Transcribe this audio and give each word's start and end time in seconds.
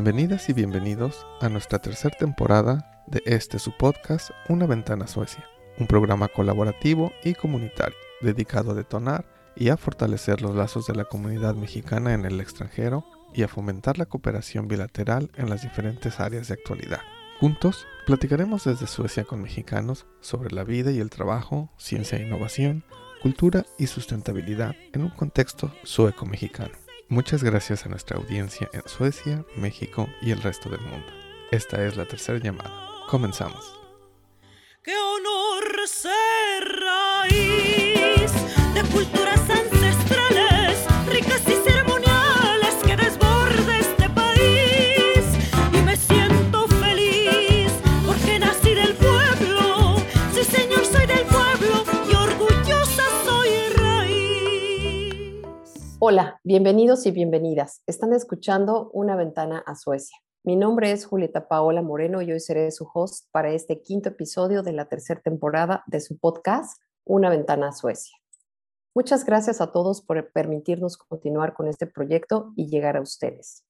Bienvenidas 0.00 0.48
y 0.48 0.52
bienvenidos 0.52 1.26
a 1.40 1.48
nuestra 1.48 1.80
tercera 1.80 2.16
temporada 2.16 3.02
de 3.08 3.20
este 3.26 3.58
su 3.58 3.76
podcast 3.76 4.30
Una 4.48 4.64
ventana 4.64 5.08
Suecia, 5.08 5.44
un 5.76 5.88
programa 5.88 6.28
colaborativo 6.28 7.10
y 7.24 7.34
comunitario 7.34 7.96
dedicado 8.20 8.70
a 8.70 8.74
detonar 8.74 9.26
y 9.56 9.70
a 9.70 9.76
fortalecer 9.76 10.40
los 10.40 10.54
lazos 10.54 10.86
de 10.86 10.94
la 10.94 11.04
comunidad 11.04 11.56
mexicana 11.56 12.14
en 12.14 12.26
el 12.26 12.40
extranjero 12.40 13.04
y 13.34 13.42
a 13.42 13.48
fomentar 13.48 13.98
la 13.98 14.06
cooperación 14.06 14.68
bilateral 14.68 15.32
en 15.34 15.50
las 15.50 15.62
diferentes 15.62 16.20
áreas 16.20 16.46
de 16.46 16.54
actualidad. 16.54 17.00
Juntos 17.40 17.84
platicaremos 18.06 18.62
desde 18.62 18.86
Suecia 18.86 19.24
con 19.24 19.42
mexicanos 19.42 20.06
sobre 20.20 20.54
la 20.54 20.62
vida 20.62 20.92
y 20.92 21.00
el 21.00 21.10
trabajo, 21.10 21.72
ciencia 21.76 22.18
e 22.18 22.22
innovación, 22.22 22.84
cultura 23.20 23.66
y 23.80 23.88
sustentabilidad 23.88 24.76
en 24.92 25.02
un 25.02 25.10
contexto 25.10 25.72
sueco-mexicano. 25.82 26.87
Muchas 27.10 27.42
gracias 27.42 27.86
a 27.86 27.88
nuestra 27.88 28.18
audiencia 28.18 28.68
en 28.74 28.82
Suecia, 28.86 29.42
México 29.56 30.10
y 30.20 30.30
el 30.30 30.42
resto 30.42 30.68
del 30.68 30.82
mundo. 30.82 31.06
Esta 31.50 31.82
es 31.82 31.96
la 31.96 32.04
tercera 32.04 32.38
llamada. 32.38 32.70
Comenzamos. 33.08 33.80
¡Qué 34.82 34.94
honor 34.94 35.88
ser 35.88 36.68
raíz 36.68 37.57
Hola, 56.10 56.40
bienvenidos 56.42 57.04
y 57.04 57.10
bienvenidas. 57.10 57.82
Están 57.86 58.14
escuchando 58.14 58.88
Una 58.94 59.14
ventana 59.14 59.62
a 59.66 59.74
Suecia. 59.74 60.16
Mi 60.42 60.56
nombre 60.56 60.90
es 60.90 61.04
Julieta 61.04 61.48
Paola 61.48 61.82
Moreno 61.82 62.22
y 62.22 62.32
hoy 62.32 62.40
seré 62.40 62.70
su 62.70 62.88
host 62.94 63.26
para 63.30 63.50
este 63.50 63.82
quinto 63.82 64.08
episodio 64.08 64.62
de 64.62 64.72
la 64.72 64.88
tercera 64.88 65.20
temporada 65.20 65.84
de 65.86 66.00
su 66.00 66.16
podcast 66.16 66.80
Una 67.04 67.28
ventana 67.28 67.68
a 67.68 67.72
Suecia. 67.72 68.16
Muchas 68.94 69.26
gracias 69.26 69.60
a 69.60 69.70
todos 69.70 70.00
por 70.00 70.32
permitirnos 70.32 70.96
continuar 70.96 71.52
con 71.52 71.68
este 71.68 71.86
proyecto 71.86 72.54
y 72.56 72.68
llegar 72.68 72.96
a 72.96 73.02
ustedes. 73.02 73.66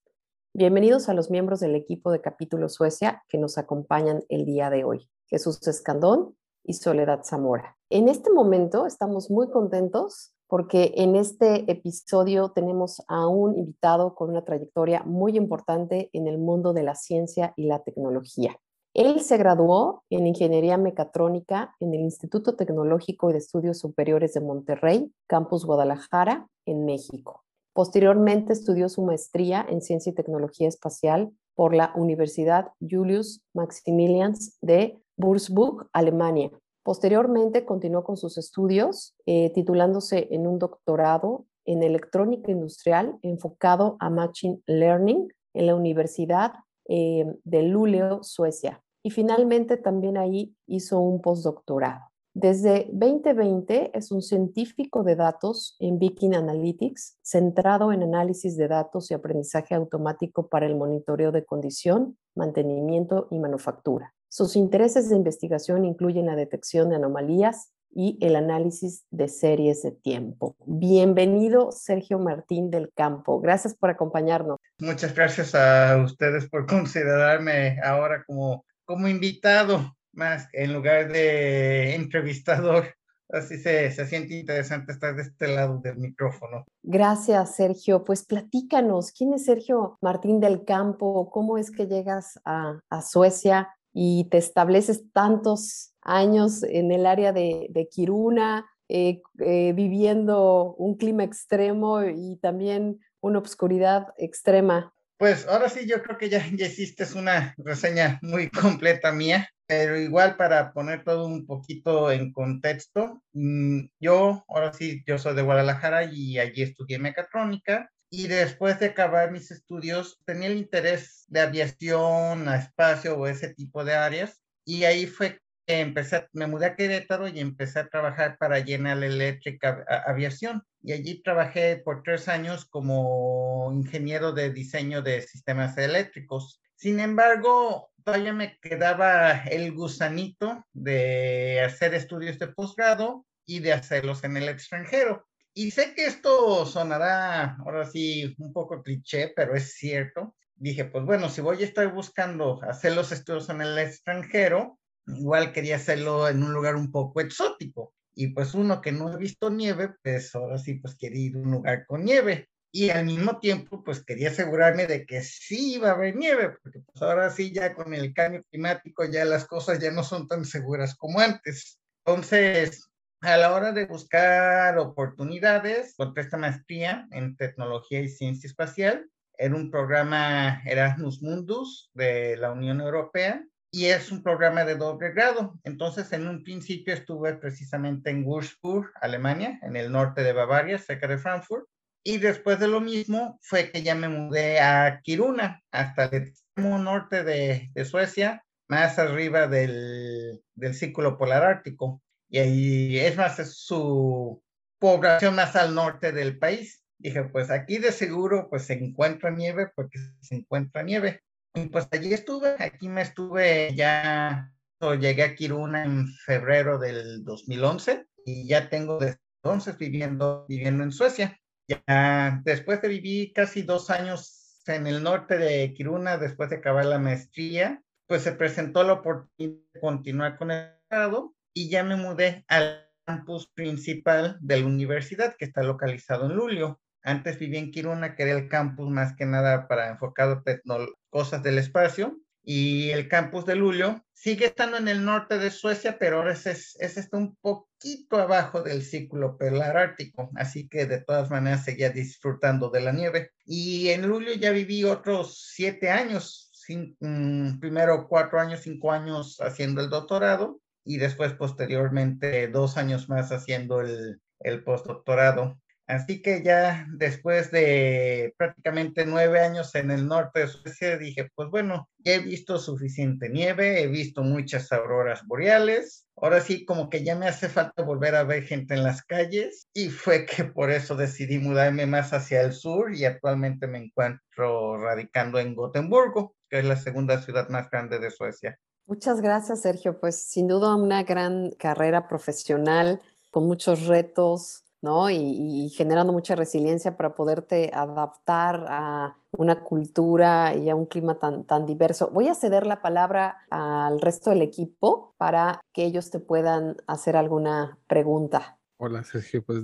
Bienvenidos 0.53 1.09
a 1.09 1.13
los 1.13 1.29
miembros 1.29 1.59
del 1.59 1.75
equipo 1.75 2.09
de 2.09 2.21
Capítulo 2.21 2.69
Suecia 2.69 3.21
que 3.27 3.37
nos 3.37 3.57
acompañan 3.57 4.23
el 4.29 4.45
día 4.45 4.69
de 4.69 4.85
hoy, 4.85 5.09
Jesús 5.27 5.67
Escandón 5.67 6.37
y 6.63 6.75
Soledad 6.75 7.25
Zamora. 7.25 7.75
En 7.89 8.07
este 8.07 8.31
momento 8.31 8.85
estamos 8.85 9.29
muy 9.29 9.49
contentos 9.49 10.33
porque 10.49 10.93
en 10.95 11.15
este 11.15 11.71
episodio 11.71 12.49
tenemos 12.49 13.03
a 13.07 13.27
un 13.27 13.55
invitado 13.57 14.15
con 14.15 14.31
una 14.31 14.43
trayectoria 14.43 15.03
muy 15.05 15.37
importante 15.37 16.09
en 16.11 16.27
el 16.27 16.39
mundo 16.39 16.73
de 16.73 16.81
la 16.81 16.95
ciencia 16.95 17.53
y 17.55 17.67
la 17.67 17.83
tecnología. 17.83 18.57
Él 18.95 19.21
se 19.21 19.37
graduó 19.37 20.03
en 20.09 20.25
Ingeniería 20.25 20.77
Mecatrónica 20.77 21.75
en 21.79 21.93
el 21.93 22.01
Instituto 22.01 22.55
Tecnológico 22.55 23.29
y 23.29 23.33
de 23.33 23.37
Estudios 23.37 23.77
Superiores 23.77 24.33
de 24.33 24.41
Monterrey, 24.41 25.13
Campus 25.27 25.65
Guadalajara, 25.65 26.49
en 26.65 26.83
México. 26.83 27.43
Posteriormente 27.73 28.51
estudió 28.51 28.89
su 28.89 29.03
maestría 29.03 29.63
en 29.69 29.81
Ciencia 29.81 30.09
y 30.11 30.15
Tecnología 30.15 30.67
Espacial 30.67 31.31
por 31.53 31.75
la 31.75 31.93
Universidad 31.95 32.71
Julius 32.81 33.43
Maximilians 33.53 34.57
de 34.61 34.99
Würzburg, 35.15 35.87
Alemania. 35.93 36.49
Posteriormente 36.83 37.65
continuó 37.65 38.03
con 38.03 38.17
sus 38.17 38.37
estudios, 38.37 39.15
eh, 39.25 39.51
titulándose 39.53 40.27
en 40.31 40.47
un 40.47 40.59
doctorado 40.59 41.45
en 41.65 41.83
electrónica 41.83 42.51
industrial 42.51 43.17
enfocado 43.21 43.97
a 43.99 44.09
Machine 44.09 44.61
Learning 44.65 45.27
en 45.53 45.67
la 45.67 45.75
Universidad 45.75 46.53
eh, 46.87 47.25
de 47.43 47.63
Luleå, 47.63 48.23
Suecia. 48.23 48.81
Y 49.03 49.11
finalmente 49.11 49.77
también 49.77 50.17
ahí 50.17 50.55
hizo 50.65 50.99
un 50.99 51.21
postdoctorado. 51.21 52.09
Desde 52.33 52.87
2020 52.93 53.97
es 53.97 54.11
un 54.11 54.21
científico 54.21 55.03
de 55.03 55.15
datos 55.15 55.75
en 55.79 55.99
Viking 55.99 56.33
Analytics, 56.33 57.17
centrado 57.21 57.91
en 57.91 58.03
análisis 58.03 58.55
de 58.55 58.67
datos 58.67 59.11
y 59.11 59.13
aprendizaje 59.13 59.75
automático 59.75 60.47
para 60.47 60.65
el 60.65 60.75
monitoreo 60.75 61.31
de 61.31 61.43
condición, 61.43 62.17
mantenimiento 62.35 63.27
y 63.31 63.39
manufactura. 63.39 64.13
Sus 64.31 64.55
intereses 64.55 65.09
de 65.09 65.15
investigación 65.15 65.85
incluyen 65.85 66.27
la 66.27 66.35
detección 66.35 66.89
de 66.89 66.97
anomalías 66.97 67.73
y 67.89 68.19
el 68.21 68.35
análisis 68.35 69.03
de 69.09 69.27
series 69.27 69.81
de 69.81 69.91
tiempo. 69.91 70.55
Bienvenido, 70.67 71.71
Sergio 71.71 72.19
Martín 72.19 72.69
del 72.69 72.91
Campo. 72.93 73.41
Gracias 73.41 73.73
por 73.73 73.89
acompañarnos. 73.89 74.59
Muchas 74.77 75.15
gracias 75.15 75.55
a 75.55 75.97
ustedes 75.97 76.47
por 76.47 76.67
considerarme 76.67 77.79
ahora 77.83 78.23
como, 78.27 78.65
como 78.85 79.07
invitado, 79.07 79.97
más 80.13 80.47
en 80.53 80.73
lugar 80.73 81.11
de 81.11 81.95
entrevistador. 81.95 82.93
Así 83.29 83.57
se, 83.57 83.91
se 83.91 84.05
siente 84.05 84.35
interesante 84.35 84.91
estar 84.91 85.15
de 85.15 85.23
este 85.23 85.47
lado 85.47 85.79
del 85.79 85.97
micrófono. 85.97 86.65
Gracias, 86.83 87.55
Sergio. 87.55 88.03
Pues 88.03 88.25
platícanos, 88.25 89.11
¿quién 89.11 89.33
es 89.33 89.45
Sergio 89.45 89.97
Martín 90.01 90.39
del 90.39 90.65
Campo? 90.65 91.31
¿Cómo 91.31 91.57
es 91.57 91.71
que 91.71 91.87
llegas 91.87 92.39
a, 92.45 92.79
a 92.91 93.01
Suecia? 93.01 93.69
Y 93.93 94.27
te 94.29 94.37
estableces 94.37 95.11
tantos 95.11 95.93
años 96.01 96.63
en 96.63 96.91
el 96.91 97.05
área 97.05 97.33
de, 97.33 97.67
de 97.69 97.87
Kiruna, 97.87 98.65
eh, 98.87 99.21
eh, 99.39 99.73
viviendo 99.73 100.73
un 100.75 100.97
clima 100.97 101.23
extremo 101.23 102.03
y 102.03 102.37
también 102.37 102.99
una 103.21 103.39
obscuridad 103.39 104.07
extrema. 104.17 104.93
Pues 105.17 105.45
ahora 105.47 105.69
sí, 105.69 105.85
yo 105.85 106.01
creo 106.01 106.17
que 106.17 106.29
ya, 106.29 106.43
ya 106.55 106.65
hiciste 106.65 107.05
una 107.15 107.53
reseña 107.57 108.19
muy 108.23 108.49
completa 108.81 109.11
mía, 109.11 109.49
pero 109.67 109.99
igual 109.99 110.37
para 110.37 110.73
poner 110.73 111.03
todo 111.03 111.27
un 111.27 111.45
poquito 111.45 112.11
en 112.11 112.31
contexto, 112.31 113.21
mm, 113.33 113.81
yo 113.99 114.43
ahora 114.47 114.73
sí, 114.73 115.03
yo 115.05 115.17
soy 115.17 115.35
de 115.35 115.41
Guadalajara 115.43 116.05
y 116.05 116.39
allí 116.39 116.63
estudié 116.63 116.97
mecatrónica 116.97 117.91
y 118.09 118.27
después 118.27 118.79
de 118.79 118.87
acabar 118.87 119.31
mis 119.31 119.51
estudios 119.51 120.19
tenía 120.25 120.47
el 120.47 120.57
interés 120.57 121.25
de 121.27 121.41
aviación, 121.41 122.47
a 122.47 122.57
espacio 122.57 123.17
o 123.17 123.27
ese 123.27 123.53
tipo 123.53 123.83
de 123.83 123.93
áreas 123.93 124.41
y 124.65 124.83
ahí 124.83 125.05
fue 125.05 125.39
que 125.65 125.79
empecé, 125.79 126.27
me 126.33 126.47
mudé 126.47 126.67
a 126.67 126.75
Querétaro 126.75 127.27
y 127.27 127.39
empecé 127.39 127.79
a 127.79 127.87
trabajar 127.87 128.37
para 128.37 128.63
General 128.63 129.03
Electric 129.03 129.63
Aviación 130.07 130.63
y 130.81 130.93
allí 130.93 131.21
trabajé 131.21 131.77
por 131.77 132.03
tres 132.03 132.27
años 132.27 132.65
como 132.65 133.71
ingeniero 133.73 134.31
de 134.31 134.51
diseño 134.51 135.01
de 135.01 135.21
sistemas 135.21 135.77
eléctricos. 135.77 136.61
Sin 136.75 136.99
embargo, 136.99 137.91
todavía 138.03 138.33
me 138.33 138.57
quedaba 138.59 139.43
el 139.43 139.73
gusanito 139.73 140.65
de 140.73 141.61
hacer 141.61 141.93
estudios 141.93 142.39
de 142.39 142.47
posgrado 142.47 143.25
y 143.45 143.59
de 143.59 143.73
hacerlos 143.73 144.23
en 144.23 144.37
el 144.37 144.49
extranjero. 144.49 145.27
Y 145.53 145.71
sé 145.71 145.93
que 145.95 146.05
esto 146.05 146.65
sonará 146.65 147.57
ahora 147.57 147.85
sí 147.85 148.35
un 148.37 148.53
poco 148.53 148.81
cliché, 148.81 149.33
pero 149.35 149.55
es 149.55 149.73
cierto. 149.73 150.35
Dije, 150.55 150.85
pues 150.85 151.05
bueno, 151.05 151.29
si 151.29 151.41
voy 151.41 151.61
a 151.61 151.65
estar 151.65 151.93
buscando 151.93 152.61
hacer 152.63 152.93
los 152.93 153.11
estudios 153.11 153.49
en 153.49 153.61
el 153.61 153.77
extranjero, 153.77 154.79
igual 155.07 155.51
quería 155.53 155.77
hacerlo 155.77 156.27
en 156.27 156.43
un 156.43 156.53
lugar 156.53 156.75
un 156.75 156.91
poco 156.91 157.21
exótico. 157.21 157.93
Y 158.13 158.27
pues 158.27 158.53
uno 158.53 158.81
que 158.81 158.91
no 158.91 159.07
ha 159.07 159.15
visto 159.15 159.49
nieve, 159.49 159.93
pues 160.03 160.35
ahora 160.35 160.57
sí, 160.57 160.75
pues 160.75 160.95
quería 160.97 161.27
ir 161.27 161.35
a 161.35 161.39
un 161.39 161.51
lugar 161.51 161.85
con 161.85 162.03
nieve. 162.03 162.49
Y 162.71 162.89
al 162.91 163.05
mismo 163.05 163.39
tiempo, 163.39 163.83
pues 163.83 164.03
quería 164.03 164.29
asegurarme 164.29 164.85
de 164.85 165.05
que 165.05 165.21
sí 165.23 165.75
iba 165.75 165.89
a 165.89 165.93
haber 165.93 166.15
nieve, 166.15 166.55
porque 166.61 166.81
pues 166.81 167.01
ahora 167.01 167.31
sí 167.31 167.51
ya 167.51 167.73
con 167.73 167.93
el 167.93 168.13
cambio 168.13 168.43
climático 168.51 169.05
ya 169.05 169.25
las 169.25 169.45
cosas 169.45 169.79
ya 169.79 169.91
no 169.91 170.03
son 170.03 170.27
tan 170.27 170.45
seguras 170.45 170.95
como 170.95 171.19
antes. 171.19 171.79
Entonces, 172.05 172.88
a 173.21 173.37
la 173.37 173.53
hora 173.53 173.71
de 173.73 173.85
buscar 173.85 174.77
oportunidades, 174.77 175.91
encontré 175.97 176.23
esta 176.23 176.37
maestría 176.37 177.07
en 177.11 177.35
tecnología 177.35 177.99
y 177.99 178.07
ciencia 178.07 178.47
espacial. 178.47 179.09
Era 179.37 179.55
un 179.55 179.69
programa 179.71 180.61
Erasmus 180.65 181.21
Mundus 181.21 181.91
de 181.93 182.37
la 182.37 182.51
Unión 182.51 182.79
Europea 182.81 183.43
y 183.71 183.85
es 183.85 184.11
un 184.11 184.23
programa 184.23 184.63
de 184.63 184.75
doble 184.75 185.11
grado. 185.11 185.53
Entonces, 185.63 186.11
en 186.13 186.27
un 186.27 186.43
principio 186.43 186.93
estuve 186.93 187.35
precisamente 187.35 188.09
en 188.09 188.25
Würzburg, 188.25 188.91
Alemania, 189.01 189.59
en 189.63 189.75
el 189.75 189.91
norte 189.91 190.23
de 190.23 190.33
Bavaria, 190.33 190.77
cerca 190.77 191.07
de 191.07 191.17
Frankfurt. 191.17 191.65
Y 192.03 192.17
después 192.17 192.59
de 192.59 192.67
lo 192.67 192.79
mismo 192.79 193.37
fue 193.41 193.71
que 193.71 193.83
ya 193.83 193.95
me 193.95 194.07
mudé 194.07 194.61
a 194.61 195.01
Kiruna, 195.03 195.61
hasta 195.71 196.05
el 196.05 196.23
extremo 196.23 196.77
norte 196.79 197.23
de, 197.23 197.69
Suecia, 197.85 198.43
más 198.69 198.97
arriba 198.97 199.47
del 199.47 200.41
círculo 200.73 201.17
polar 201.17 201.43
ártico 201.43 202.01
y 202.29 202.37
ahí 202.37 202.99
es 202.99 203.17
más, 203.17 203.39
es 203.39 203.57
su 203.57 204.41
población 204.77 205.35
más 205.35 205.55
al 205.55 205.73
norte 205.73 206.11
del 206.11 206.37
país. 206.37 206.85
Dije, 206.99 207.23
pues 207.23 207.49
aquí 207.49 207.77
de 207.77 207.91
seguro 207.91 208.49
pues 208.49 208.65
se 208.65 208.73
encuentra 208.73 209.31
nieve 209.31 209.71
porque 209.75 209.99
se 210.21 210.35
encuentra 210.35 210.83
nieve. 210.83 211.23
Y 211.55 211.67
pues 211.67 211.87
allí 211.91 212.13
estuve, 212.13 212.55
aquí 212.59 212.87
me 212.87 213.01
estuve 213.01 213.73
ya, 213.75 214.53
llegué 214.79 215.23
a 215.23 215.35
Kiruna 215.35 215.83
en 215.83 216.07
febrero 216.07 216.77
del 216.77 217.23
2011 217.23 218.05
y 218.25 218.47
ya 218.47 218.69
tengo 218.69 218.99
desde 218.99 219.19
entonces 219.41 219.77
viviendo, 219.77 220.45
viviendo 220.47 220.83
en 220.83 220.91
Suecia. 220.91 221.39
Ya 221.67 222.41
después 222.43 222.81
de 222.81 222.89
vivir 222.89 223.33
casi 223.33 223.63
dos 223.63 223.89
años 223.89 224.61
en 224.67 224.85
el 224.85 225.01
norte 225.01 225.37
de 225.37 225.73
Kiruna 225.73 226.17
después 226.17 226.51
de 226.51 226.57
acabar 226.57 226.85
la 226.85 226.99
maestría, 226.99 227.81
pues 228.05 228.21
se 228.21 228.33
presentó 228.33 228.83
la 228.83 228.93
oportunidad 228.93 229.55
de 229.73 229.79
continuar 229.79 230.37
con 230.37 230.51
el 230.51 230.73
grado 230.89 231.33
y 231.59 231.67
ya 231.67 231.83
me 231.83 231.97
mudé 231.97 232.45
al 232.47 232.87
campus 233.05 233.51
principal 233.53 234.37
de 234.39 234.61
la 234.61 234.65
universidad 234.65 235.35
que 235.37 235.43
está 235.43 235.61
localizado 235.61 236.27
en 236.27 236.37
Lulio. 236.37 236.79
Antes 237.03 237.37
vivía 237.37 237.59
en 237.59 237.71
Kiruna, 237.71 238.15
que 238.15 238.23
era 238.23 238.31
el 238.31 238.47
campus 238.47 238.89
más 238.89 239.13
que 239.17 239.25
nada 239.25 239.67
para 239.67 239.89
enfocado 239.89 240.41
en 240.45 240.61
cosas 241.09 241.43
del 241.43 241.57
espacio, 241.57 242.17
y 242.41 242.91
el 242.91 243.09
campus 243.09 243.45
de 243.45 243.55
Lulio 243.55 244.05
sigue 244.13 244.45
estando 244.45 244.77
en 244.77 244.87
el 244.87 245.03
norte 245.03 245.37
de 245.37 245.51
Suecia, 245.51 245.97
pero 245.99 246.19
ahora 246.19 246.31
es, 246.31 246.45
es, 246.45 246.77
está 246.79 247.17
un 247.17 247.35
poquito 247.35 248.15
abajo 248.15 248.61
del 248.63 248.81
círculo 248.81 249.37
polar 249.37 249.75
ártico, 249.75 250.31
así 250.35 250.69
que 250.69 250.85
de 250.85 251.01
todas 251.01 251.29
maneras 251.29 251.65
seguía 251.65 251.89
disfrutando 251.89 252.69
de 252.69 252.79
la 252.79 252.93
nieve. 252.93 253.31
Y 253.43 253.89
en 253.89 254.07
Lulio 254.07 254.33
ya 254.35 254.51
viví 254.51 254.85
otros 254.85 255.51
siete 255.53 255.89
años, 255.89 256.53
mm, 257.01 257.59
primero 257.59 258.07
cuatro 258.07 258.39
años, 258.39 258.61
cinco 258.61 258.93
años 258.93 259.41
haciendo 259.41 259.81
el 259.81 259.89
doctorado 259.89 260.61
y 260.83 260.97
después 260.97 261.33
posteriormente 261.33 262.47
dos 262.47 262.77
años 262.77 263.09
más 263.09 263.31
haciendo 263.31 263.81
el, 263.81 264.19
postdoctorado. 264.63 265.59
Así 265.87 266.21
que 266.21 266.43
ya 266.43 266.85
después 266.91 267.49
de 267.49 268.35
prácticamente 268.37 269.07
nueve 269.07 269.39
años 269.39 269.73
en 269.73 269.89
el 269.89 270.07
norte 270.07 270.41
de 270.41 270.47
Suecia, 270.47 270.97
dije, 270.97 271.29
pues 271.33 271.49
bueno, 271.49 271.89
ya 271.97 272.13
he 272.13 272.19
visto 272.19 272.59
suficiente 272.59 273.27
nieve, 273.29 273.81
he 273.81 273.87
visto 273.87 274.21
muchas 274.21 274.71
auroras 274.71 275.25
boreales, 275.25 276.07
ahora 276.15 276.41
sí 276.41 276.63
como 276.63 276.89
que 276.89 277.03
ya 277.03 277.15
me 277.15 277.27
hace 277.27 277.49
falta 277.49 277.81
volver 277.81 278.15
a 278.15 278.23
ver 278.23 278.43
gente 278.43 278.75
en 278.75 278.83
las 278.83 279.03
calles 279.03 279.67
y 279.73 279.89
fue 279.89 280.27
que 280.27 280.45
por 280.45 280.69
eso 280.69 280.95
decidí 280.95 281.39
mudarme 281.39 281.87
más 281.87 282.13
hacia 282.13 282.41
el 282.41 282.53
sur 282.53 282.93
y 282.93 283.05
actualmente 283.05 283.65
me 283.65 283.79
encuentro 283.79 284.77
radicando 284.77 285.39
en 285.39 285.55
Gotemburgo, 285.55 286.35
que 286.49 286.59
es 286.59 286.65
la 286.65 286.75
segunda 286.75 287.21
ciudad 287.21 287.49
más 287.49 287.69
grande 287.71 287.97
de 287.97 288.11
Suecia. 288.11 288.59
Muchas 288.89 289.21
gracias, 289.21 289.61
Sergio. 289.61 289.99
Pues 289.99 290.19
sin 290.19 290.47
duda 290.47 290.75
una 290.75 291.03
gran 291.03 291.51
carrera 291.51 292.07
profesional 292.07 292.99
con 293.29 293.45
muchos 293.45 293.85
retos 293.85 294.63
¿no? 294.81 295.09
Y, 295.09 295.69
generando 295.75 296.13
mucha 296.13 296.35
resiliencia 296.35 296.95
para 296.95 297.15
poderte 297.15 297.69
adaptar 297.73 298.65
a 298.67 299.17
una 299.31 299.63
cultura 299.63 300.55
y 300.55 300.69
a 300.69 300.75
un 300.75 300.85
clima 300.85 301.19
tan, 301.19 301.43
tan 301.43 301.65
diverso. 301.65 302.09
Voy 302.11 302.27
a 302.29 302.35
ceder 302.35 302.65
la 302.65 302.81
palabra 302.81 303.39
al 303.49 303.99
resto 303.99 304.29
del 304.29 304.41
equipo 304.41 305.15
para 305.17 305.61
que 305.73 305.83
ellos 305.83 306.09
te 306.09 306.19
puedan 306.19 306.77
hacer 306.87 307.15
alguna 307.15 307.77
pregunta. 307.87 308.57
Hola 308.77 309.03
Sergio, 309.03 309.43
pues 309.43 309.59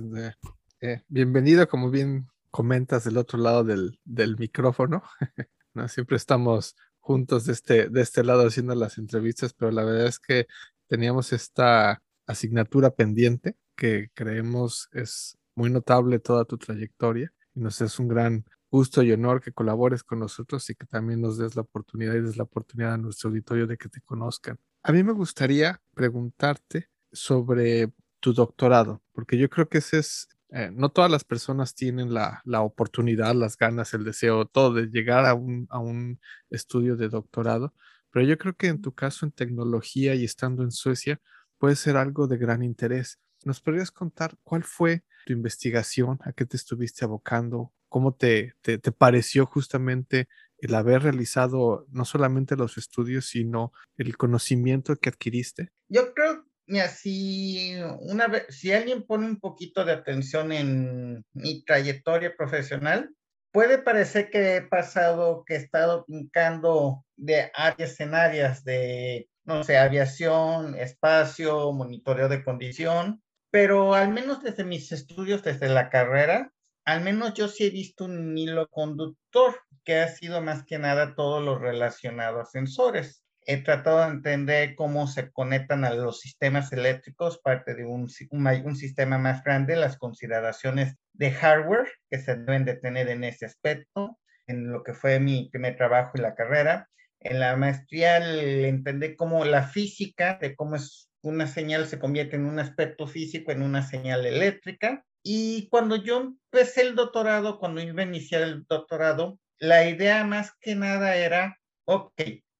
eh, 0.80 1.02
bienvenido, 1.08 1.66
como 1.66 1.90
bien 1.90 2.28
comentas 2.50 3.04
del 3.04 3.16
otro 3.16 3.38
lado 3.38 3.64
del, 3.64 3.98
del 4.04 4.36
micrófono. 4.36 5.02
¿no? 5.74 5.88
Siempre 5.88 6.16
estamos 6.16 6.76
juntos 7.06 7.44
de 7.44 7.52
este, 7.52 7.88
de 7.88 8.00
este 8.00 8.24
lado 8.24 8.44
haciendo 8.44 8.74
las 8.74 8.98
entrevistas, 8.98 9.54
pero 9.54 9.70
la 9.70 9.84
verdad 9.84 10.08
es 10.08 10.18
que 10.18 10.48
teníamos 10.88 11.32
esta 11.32 12.02
asignatura 12.26 12.90
pendiente 12.90 13.54
que 13.76 14.10
creemos 14.12 14.88
es 14.92 15.38
muy 15.54 15.70
notable 15.70 16.18
toda 16.18 16.44
tu 16.44 16.58
trayectoria 16.58 17.32
y 17.54 17.60
nos 17.60 17.80
es 17.80 18.00
un 18.00 18.08
gran 18.08 18.44
gusto 18.72 19.04
y 19.04 19.12
honor 19.12 19.40
que 19.40 19.52
colabores 19.52 20.02
con 20.02 20.18
nosotros 20.18 20.68
y 20.68 20.74
que 20.74 20.84
también 20.86 21.20
nos 21.20 21.38
des 21.38 21.54
la 21.54 21.62
oportunidad 21.62 22.14
y 22.14 22.22
des 22.22 22.36
la 22.36 22.42
oportunidad 22.42 22.94
a 22.94 22.98
nuestro 22.98 23.30
auditorio 23.30 23.68
de 23.68 23.76
que 23.76 23.88
te 23.88 24.00
conozcan. 24.00 24.58
A 24.82 24.90
mí 24.90 25.04
me 25.04 25.12
gustaría 25.12 25.80
preguntarte 25.94 26.90
sobre 27.12 27.92
tu 28.18 28.32
doctorado, 28.32 29.00
porque 29.12 29.38
yo 29.38 29.48
creo 29.48 29.68
que 29.68 29.78
ese 29.78 29.98
es, 29.98 30.28
eh, 30.50 30.70
no 30.72 30.90
todas 30.90 31.10
las 31.10 31.24
personas 31.24 31.74
tienen 31.74 32.14
la, 32.14 32.40
la, 32.44 32.62
oportunidad, 32.62 33.34
las 33.34 33.56
ganas, 33.56 33.94
el 33.94 34.04
deseo, 34.04 34.46
todo 34.46 34.72
de 34.72 34.86
llegar 34.86 35.26
a 35.26 35.34
un, 35.34 35.66
a 35.70 35.78
un 35.78 36.20
estudio 36.50 36.96
de 36.96 37.08
doctorado, 37.08 37.74
pero 38.10 38.24
yo 38.26 38.38
creo 38.38 38.54
que 38.54 38.68
en 38.68 38.80
tu 38.80 38.94
caso 38.94 39.26
en 39.26 39.32
tecnología 39.32 40.14
y 40.14 40.24
estando 40.24 40.62
en 40.62 40.70
Suecia 40.70 41.20
puede 41.58 41.76
ser 41.76 41.96
algo 41.96 42.26
de 42.26 42.38
gran 42.38 42.62
interés. 42.62 43.18
¿Nos 43.44 43.60
podrías 43.60 43.90
contar 43.90 44.36
cuál 44.42 44.64
fue 44.64 45.04
tu 45.26 45.32
investigación? 45.32 46.18
¿A 46.24 46.32
qué 46.32 46.46
te 46.46 46.56
estuviste 46.56 47.04
abocando? 47.04 47.72
¿Cómo 47.88 48.14
te, 48.14 48.54
te, 48.62 48.78
pareció 48.92 49.46
justamente 49.46 50.28
el 50.58 50.74
haber 50.74 51.02
realizado 51.02 51.86
no 51.90 52.04
solamente 52.04 52.56
los 52.56 52.78
estudios, 52.78 53.26
sino 53.26 53.72
el 53.96 54.16
conocimiento 54.16 54.96
que 54.96 55.10
adquiriste? 55.10 55.70
Yo 55.88 56.12
creo, 56.14 56.45
mira, 56.66 56.88
si, 56.88 57.74
una 58.00 58.28
vez, 58.28 58.46
si 58.48 58.72
alguien 58.72 59.04
pone 59.04 59.26
un 59.26 59.38
poquito 59.38 59.84
de 59.84 59.92
atención 59.92 60.52
en 60.52 61.24
mi 61.32 61.64
trayectoria 61.64 62.34
profesional, 62.36 63.10
puede 63.52 63.78
parecer 63.78 64.30
que 64.30 64.56
he 64.56 64.62
pasado, 64.62 65.44
que 65.46 65.54
he 65.54 65.56
estado 65.56 66.04
brincando 66.06 67.04
de 67.16 67.50
áreas 67.54 67.98
en 68.00 68.14
áreas 68.14 68.64
de, 68.64 69.28
no 69.44 69.64
sé, 69.64 69.78
aviación, 69.78 70.74
espacio, 70.74 71.72
monitoreo 71.72 72.28
de 72.28 72.44
condición, 72.44 73.22
pero 73.50 73.94
al 73.94 74.12
menos 74.12 74.42
desde 74.42 74.64
mis 74.64 74.92
estudios, 74.92 75.42
desde 75.42 75.68
la 75.68 75.88
carrera, 75.88 76.52
al 76.84 77.00
menos 77.02 77.34
yo 77.34 77.48
sí 77.48 77.64
he 77.64 77.70
visto 77.70 78.04
un 78.04 78.36
hilo 78.36 78.68
conductor 78.68 79.60
que 79.84 80.00
ha 80.00 80.08
sido 80.08 80.42
más 80.42 80.64
que 80.64 80.78
nada 80.78 81.14
todo 81.14 81.40
lo 81.40 81.58
relacionado 81.58 82.40
a 82.40 82.44
sensores. 82.44 83.22
He 83.48 83.58
tratado 83.58 84.00
de 84.00 84.08
entender 84.08 84.74
cómo 84.74 85.06
se 85.06 85.30
conectan 85.30 85.84
a 85.84 85.94
los 85.94 86.20
sistemas 86.20 86.72
eléctricos, 86.72 87.38
parte 87.38 87.76
de 87.76 87.84
un, 87.84 88.08
sistema 88.08 89.18
más 89.18 89.44
grande, 89.44 89.76
las 89.76 89.98
consideraciones 89.98 90.96
de 91.12 91.30
hardware 91.30 91.88
que 92.10 92.18
se 92.18 92.34
deben 92.34 92.64
de 92.64 92.74
tener 92.74 93.08
en 93.08 93.22
ese 93.22 93.46
aspecto, 93.46 94.18
en 94.48 94.72
lo 94.72 94.82
que 94.82 94.94
fue 94.94 95.20
mi 95.20 95.48
primer 95.50 95.76
trabajo 95.76 96.12
y 96.16 96.22
la 96.22 96.34
carrera. 96.34 96.88
En 97.20 97.38
la 97.38 97.56
maestría 97.56 98.18
entendí 98.18 99.14
cómo 99.14 99.44
la 99.44 99.62
física, 99.62 100.38
de 100.40 100.56
cómo 100.56 100.74
es 100.74 101.08
una 101.22 101.46
señal 101.46 101.86
se 101.86 102.00
convierte 102.00 102.34
en 102.34 102.46
un 102.46 102.58
aspecto 102.58 103.06
físico, 103.06 103.52
en 103.52 103.62
una 103.62 103.82
señal 103.82 104.26
eléctrica. 104.26 105.04
Y 105.22 105.68
cuando 105.68 105.94
yo 105.94 106.20
empecé 106.20 106.82
el 106.82 106.96
doctorado, 106.96 107.60
cuando 107.60 107.80
iba 107.80 108.02
a 108.02 108.06
iniciar 108.06 108.42
el 108.42 108.64
doctorado, 108.68 109.38
la 109.58 109.88
idea 109.88 110.24
más 110.24 110.52
que 110.60 110.74
nada 110.74 111.16
era, 111.16 111.58
ok, 111.84 112.12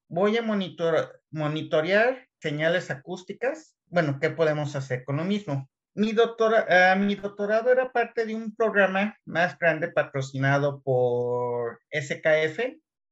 voy 0.08 0.36
a 0.36 0.42
monitorear 0.42 2.28
señales 2.40 2.90
acústicas. 2.90 3.76
Bueno, 3.86 4.18
¿qué 4.20 4.30
podemos 4.30 4.76
hacer 4.76 5.04
con 5.04 5.16
lo 5.16 5.24
mismo? 5.24 5.68
Mi, 5.94 6.12
doctora, 6.12 6.66
ah, 6.68 6.96
mi 6.96 7.14
doctorado 7.14 7.70
era 7.70 7.90
parte 7.90 8.26
de 8.26 8.34
un 8.34 8.54
programa 8.54 9.16
más 9.24 9.58
grande 9.58 9.88
patrocinado 9.88 10.82
por 10.82 11.80
SKF, 11.90 12.58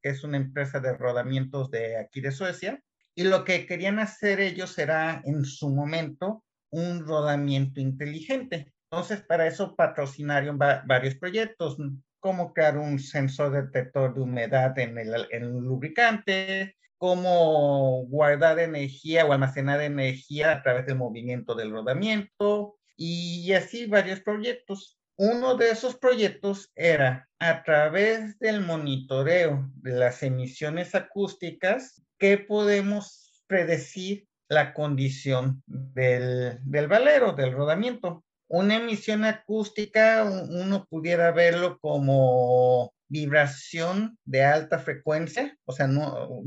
que 0.03 0.11
es 0.11 0.23
una 0.23 0.37
empresa 0.37 0.81
de 0.81 0.95
rodamientos 0.95 1.71
de 1.71 1.97
aquí 1.97 2.21
de 2.21 2.31
Suecia, 2.31 2.83
y 3.15 3.25
lo 3.25 3.45
que 3.45 3.67
querían 3.67 3.99
hacer 3.99 4.41
ellos 4.41 4.77
era 4.79 5.23
en 5.25 5.45
su 5.45 5.71
momento 5.71 6.45
un 6.71 7.07
rodamiento 7.07 7.81
inteligente. 7.81 8.73
Entonces, 8.91 9.23
para 9.23 9.47
eso 9.47 9.75
patrocinaron 9.75 10.59
varios 10.59 11.15
proyectos, 11.15 11.79
como 12.21 12.53
crear 12.53 12.77
un 12.77 12.99
sensor 12.99 13.53
detector 13.53 14.15
de 14.15 14.21
humedad 14.21 14.79
en 14.79 14.99
el, 14.99 15.27
en 15.31 15.51
lubricante, 15.61 16.77
cómo 17.05 18.07
guardar 18.07 18.59
energía 18.59 19.27
o 19.27 19.33
almacenar 19.35 19.83
energía 19.83 20.53
a 20.53 20.63
través 20.63 20.87
del 20.87 20.97
movimiento 20.97 21.55
del 21.55 21.71
rodamiento 21.71 22.79
y 22.97 23.53
así 23.53 23.85
varios 23.85 24.21
proyectos. 24.21 24.99
Uno 25.17 25.55
de 25.55 25.69
esos 25.69 25.97
proyectos 25.97 26.73
era 26.75 27.29
a 27.39 27.63
través 27.63 28.39
del 28.39 28.63
monitoreo 28.63 29.71
de 29.83 29.93
las 29.93 30.23
emisiones 30.23 30.95
acústicas, 30.95 32.03
que 32.17 32.39
podemos 32.39 33.45
predecir 33.47 34.27
la 34.49 34.73
condición 34.73 35.63
del, 35.67 36.59
del 36.63 36.89
valero, 36.89 37.33
del 37.33 37.53
rodamiento. 37.53 38.24
Una 38.49 38.77
emisión 38.77 39.25
acústica, 39.25 40.25
uno 40.25 40.87
pudiera 40.89 41.33
verlo 41.33 41.79
como 41.79 42.93
vibración 43.09 44.19
de 44.25 44.45
alta 44.45 44.79
frecuencia, 44.79 45.57
o 45.65 45.73
sea, 45.73 45.87
no, 45.87 46.43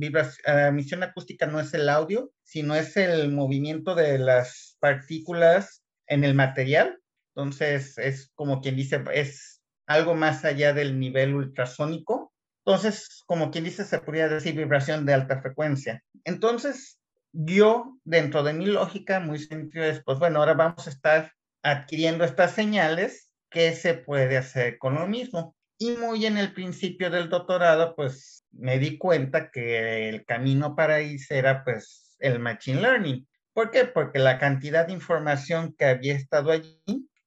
emisión 0.45 1.03
acústica 1.03 1.45
no 1.45 1.59
es 1.59 1.73
el 1.73 1.87
audio, 1.89 2.31
sino 2.43 2.75
es 2.75 2.97
el 2.97 3.31
movimiento 3.31 3.95
de 3.95 4.17
las 4.19 4.77
partículas 4.79 5.83
en 6.07 6.23
el 6.23 6.33
material 6.33 6.99
entonces, 7.37 7.99
es 7.99 8.31
como 8.33 8.61
quien 8.61 8.75
dice, 8.75 9.03
es 9.13 9.61
algo 9.85 10.15
más 10.15 10.43
allá 10.43 10.73
del 10.73 10.99
nivel 10.99 11.35
ultrasónico. 11.35 12.33
Entonces, 12.65 13.23
como 13.27 13.51
quien 13.51 13.63
dice, 13.63 13.85
se 13.85 13.99
podría 13.99 14.27
decir 14.27 14.55
vibración 14.55 15.05
de 15.05 15.13
alta 15.13 15.39
frecuencia. 15.39 16.03
Entonces, 16.23 16.99
yo, 17.31 17.99
dentro 18.03 18.41
de 18.41 18.53
mi 18.53 18.65
lógica, 18.65 19.19
muy 19.19 19.37
sencillo 19.37 19.83
es, 19.83 20.03
pues 20.03 20.17
bueno, 20.17 20.39
ahora 20.39 20.55
vamos 20.55 20.87
a 20.87 20.89
estar 20.89 21.31
adquiriendo 21.67 22.23
estas 22.23 22.53
señales, 22.53 23.29
¿qué 23.49 23.73
se 23.73 23.93
puede 23.93 24.37
hacer 24.37 24.77
con 24.77 24.95
lo 24.95 25.05
mismo? 25.05 25.55
Y 25.77 25.91
muy 25.91 26.25
en 26.25 26.37
el 26.37 26.53
principio 26.53 27.09
del 27.09 27.29
doctorado, 27.29 27.93
pues 27.95 28.45
me 28.51 28.79
di 28.79 28.97
cuenta 28.97 29.51
que 29.51 30.07
el 30.09 30.25
camino 30.25 30.75
para 30.75 30.95
ahí 30.95 31.17
era 31.29 31.63
pues 31.65 32.15
el 32.19 32.39
Machine 32.39 32.81
Learning. 32.81 33.27
¿Por 33.53 33.69
qué? 33.71 33.85
Porque 33.85 34.19
la 34.19 34.39
cantidad 34.39 34.87
de 34.87 34.93
información 34.93 35.75
que 35.77 35.85
había 35.85 36.15
estado 36.15 36.51
allí 36.51 36.81